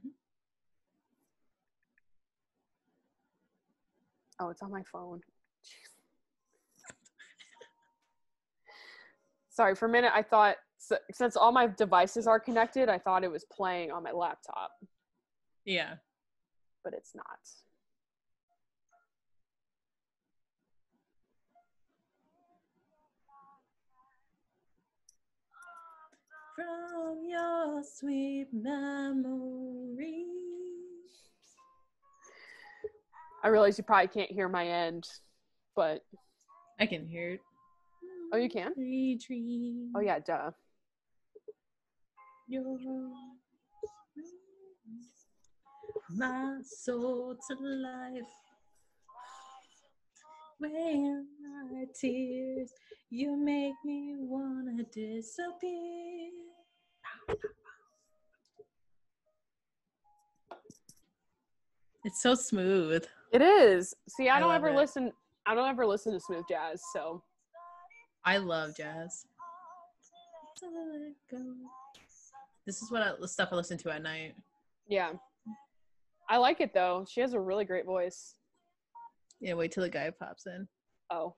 [4.42, 5.20] Oh, it's on my phone.
[5.66, 5.90] Jeez.
[9.50, 10.56] Sorry, for a minute I thought
[11.12, 14.72] since all my devices are connected, I thought it was playing on my laptop,
[15.66, 15.96] yeah
[16.84, 17.26] but it's not.
[26.60, 30.26] From your sweet memory.
[33.44, 35.08] I realize you probably can't hear my end,
[35.76, 36.02] but
[36.80, 37.40] I can hear it.
[38.34, 38.74] Oh, you can?
[38.78, 40.52] Retreat oh yeah, duh.
[42.48, 42.78] your
[46.10, 48.24] my soul to life.
[50.60, 52.74] When my tears,
[53.10, 56.49] you make me wanna disappear.
[62.06, 63.06] It's so smooth.
[63.32, 63.94] It is.
[64.08, 64.76] See, I, I don't ever it.
[64.76, 65.12] listen.
[65.46, 67.22] I don't ever listen to smooth jazz, so
[68.26, 69.26] I love jazz.
[72.66, 74.36] This is what I, the stuff I listen to at night.
[74.88, 75.12] yeah.
[76.32, 77.06] I like it though.
[77.10, 78.36] She has a really great voice.
[79.42, 80.68] Yeah, wait till the guy pops in.
[81.10, 81.34] Oh.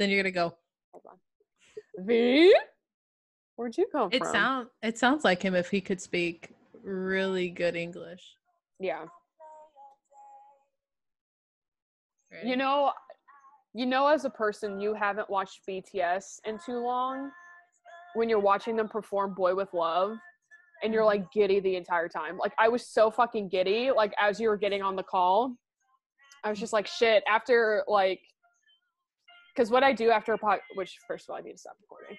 [0.00, 0.56] Then you're gonna go.
[0.92, 2.06] Hold on.
[2.06, 2.52] V,
[3.56, 4.32] where'd you come It from?
[4.32, 8.22] sound it sounds like him if he could speak really good English.
[8.78, 9.04] yeah.
[12.44, 12.92] You know,
[13.72, 17.30] you know, as a person, you haven't watched BTS in too long.
[18.14, 20.18] When you're watching them perform "Boy with Luv,"
[20.82, 21.22] and you're mm-hmm.
[21.22, 22.36] like giddy the entire time.
[22.36, 23.90] Like I was so fucking giddy.
[23.90, 25.56] Like as you were getting on the call,
[26.44, 26.62] I was mm.
[26.62, 27.22] just like, shit.
[27.28, 28.20] After like,
[29.54, 31.76] because what I do after a pod, which first of all, I need to stop
[31.80, 32.16] recording.